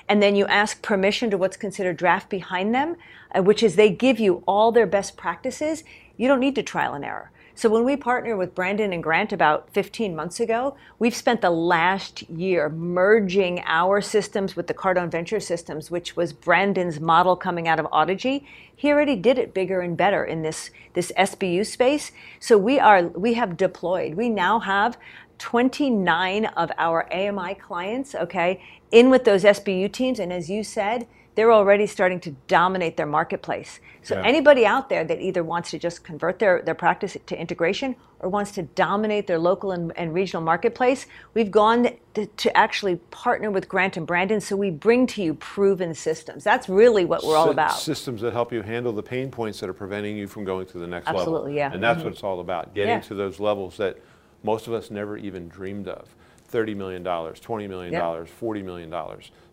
and 0.08 0.22
then 0.22 0.36
you 0.36 0.46
ask 0.46 0.82
permission 0.82 1.30
to 1.30 1.38
what's 1.38 1.56
considered 1.56 1.96
draft 1.96 2.28
behind 2.28 2.74
them, 2.74 2.96
uh, 3.34 3.42
which 3.42 3.62
is 3.62 3.76
they 3.76 3.90
give 3.90 4.18
you 4.18 4.42
all 4.46 4.72
their 4.72 4.86
best 4.86 5.16
practices. 5.16 5.84
You 6.16 6.28
don't 6.28 6.40
need 6.40 6.54
to 6.56 6.62
trial 6.62 6.94
and 6.94 7.04
error. 7.04 7.30
So 7.56 7.68
when 7.68 7.84
we 7.84 7.96
partnered 7.96 8.36
with 8.36 8.54
Brandon 8.54 8.92
and 8.92 9.00
Grant 9.00 9.32
about 9.32 9.70
15 9.70 10.16
months 10.16 10.40
ago, 10.40 10.76
we've 10.98 11.14
spent 11.14 11.40
the 11.40 11.50
last 11.50 12.28
year 12.28 12.68
merging 12.68 13.62
our 13.64 14.00
systems 14.00 14.56
with 14.56 14.66
the 14.66 14.74
Cardone 14.74 15.08
Venture 15.08 15.38
systems, 15.38 15.88
which 15.88 16.16
was 16.16 16.32
Brandon's 16.32 16.98
model 16.98 17.36
coming 17.36 17.68
out 17.68 17.78
of 17.78 17.86
Audigy. 17.92 18.44
He 18.74 18.90
already 18.90 19.14
did 19.14 19.38
it 19.38 19.54
bigger 19.54 19.80
and 19.82 19.96
better 19.96 20.24
in 20.24 20.42
this, 20.42 20.70
this 20.94 21.12
SBU 21.16 21.64
space. 21.64 22.10
So 22.40 22.58
we 22.58 22.80
are 22.80 23.04
we 23.04 23.34
have 23.34 23.56
deployed. 23.56 24.14
We 24.14 24.28
now 24.28 24.58
have 24.58 24.98
29 25.38 26.46
of 26.46 26.70
our 26.78 27.06
AMI 27.12 27.54
clients, 27.54 28.14
okay, 28.14 28.62
in 28.90 29.10
with 29.10 29.24
those 29.24 29.44
SBU 29.44 29.92
teams. 29.92 30.18
And 30.18 30.32
as 30.32 30.48
you 30.48 30.62
said, 30.64 31.06
they're 31.34 31.52
already 31.52 31.86
starting 31.86 32.20
to 32.20 32.30
dominate 32.46 32.96
their 32.96 33.06
marketplace. 33.06 33.80
So 34.02 34.14
Yeah. 34.14 34.22
anybody 34.24 34.64
out 34.64 34.88
there 34.88 35.02
that 35.02 35.20
either 35.20 35.42
wants 35.42 35.70
to 35.72 35.78
just 35.80 36.04
convert 36.04 36.38
their, 36.38 36.62
their 36.62 36.76
practice 36.76 37.16
to 37.26 37.36
integration 37.40 37.96
or 38.20 38.28
wants 38.28 38.52
to 38.52 38.62
dominate 38.62 39.26
their 39.26 39.40
local 39.40 39.72
and, 39.72 39.92
and 39.96 40.14
regional 40.14 40.44
marketplace, 40.44 41.06
we've 41.34 41.50
gone 41.50 41.88
to, 42.14 42.26
to 42.26 42.56
actually 42.56 42.96
partner 43.10 43.50
with 43.50 43.68
Grant 43.68 43.96
and 43.96 44.06
Brandon 44.06 44.40
so 44.40 44.54
we 44.54 44.70
bring 44.70 45.08
to 45.08 45.22
you 45.24 45.34
proven 45.34 45.92
systems. 45.92 46.44
That's 46.44 46.68
really 46.68 47.04
what 47.04 47.24
we're 47.24 47.36
all 47.36 47.50
about. 47.50 47.72
Systems 47.72 48.20
that 48.20 48.32
help 48.32 48.52
you 48.52 48.62
handle 48.62 48.92
the 48.92 49.02
pain 49.02 49.28
points 49.28 49.58
that 49.58 49.68
are 49.68 49.74
preventing 49.74 50.16
you 50.16 50.28
from 50.28 50.44
going 50.44 50.66
to 50.66 50.78
the 50.78 50.86
next 50.86 51.06
level. 51.06 51.20
Absolutely, 51.22 51.56
yeah. 51.56 51.72
And 51.72 51.82
that's 51.82 52.00
Mhm. 52.00 52.04
what 52.04 52.12
it's 52.12 52.22
all 52.22 52.38
about, 52.38 52.74
getting 52.74 52.90
Yeah. 52.90 53.00
to 53.00 53.14
those 53.16 53.40
levels 53.40 53.76
that 53.78 53.98
most 54.44 54.68
of 54.68 54.72
us 54.72 54.90
never 54.90 55.16
even 55.16 55.48
dreamed 55.48 55.88
of. 55.88 56.14
$30 56.52 56.76
million, 56.76 57.02
$20 57.02 57.68
million, 57.68 57.92
Yep. 57.92 58.02
$40 58.40 58.64
million. 58.64 58.94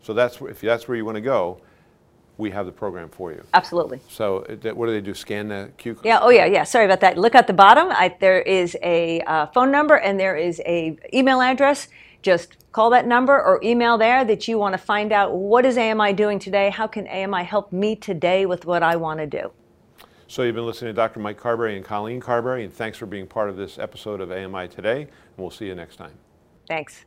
So 0.04 0.14
that's, 0.14 0.40
if 0.42 0.62
that's 0.62 0.88
where 0.88 0.96
you 0.96 1.06
want 1.06 1.16
to 1.16 1.22
go, 1.22 1.60
we 2.38 2.52
have 2.52 2.66
the 2.66 2.72
program 2.72 3.10
for 3.10 3.32
you. 3.32 3.44
Absolutely. 3.54 4.00
So 4.10 4.40
uh, 4.40 4.74
what 4.74 4.86
do 4.88 4.92
they 4.92 5.02
do, 5.02 5.14
scan 5.14 5.48
the 5.48 5.72
Q 5.78 5.96
code? 5.96 6.06
Yeah. 6.06 6.20
Oh, 6.22 6.30
yeah. 6.30 6.46
Yeah. 6.46 6.64
Sorry 6.64 6.86
about 6.86 7.00
that. 7.02 7.18
Look 7.18 7.36
at 7.36 7.48
the 7.48 7.54
bottom. 7.54 7.88
I, 7.92 8.16
there 8.20 8.42
is 8.42 8.78
a 8.84 9.22
uh, 9.22 9.48
phone 9.48 9.72
number 9.72 9.96
and 9.96 10.20
there 10.20 10.36
is 10.36 10.62
a 10.66 10.98
email 11.14 11.42
address. 11.42 11.88
Just 12.22 12.58
call 12.72 12.90
that 12.92 13.08
number 13.08 13.34
or 13.34 13.60
email 13.64 13.98
there 13.98 14.24
that 14.26 14.48
you 14.48 14.58
want 14.58 14.74
to 14.74 14.78
find 14.78 15.12
out 15.12 15.36
what 15.36 15.66
is 15.66 15.78
AMI 15.78 16.14
doing 16.14 16.40
today. 16.40 16.70
How 16.70 16.88
can 16.88 17.08
AMI 17.08 17.44
help 17.44 17.72
me 17.72 17.96
today 17.96 18.46
with 18.46 18.66
what 18.66 18.84
I 18.84 18.96
want 18.96 19.20
to 19.20 19.28
do? 19.28 19.52
So 20.32 20.44
you've 20.44 20.56
been 20.56 20.66
listening 20.66 20.92
to 20.92 20.94
Dr. 20.94 21.20
Mike 21.20 21.38
Carberry 21.38 21.76
and 21.76 21.84
Colleen 21.84 22.22
Carberry, 22.22 22.64
and 22.64 22.74
thanks 22.74 22.98
for 22.98 23.06
being 23.06 23.28
part 23.28 23.50
of 23.50 23.58
this 23.58 23.78
episode 23.78 24.22
of 24.22 24.32
AMI 24.32 24.70
Today, 24.70 25.02
and 25.02 25.10
we'll 25.36 25.50
see 25.50 25.66
you 25.66 25.76
next 25.76 25.98
time. 25.98 26.14
Thanks. 26.70 27.04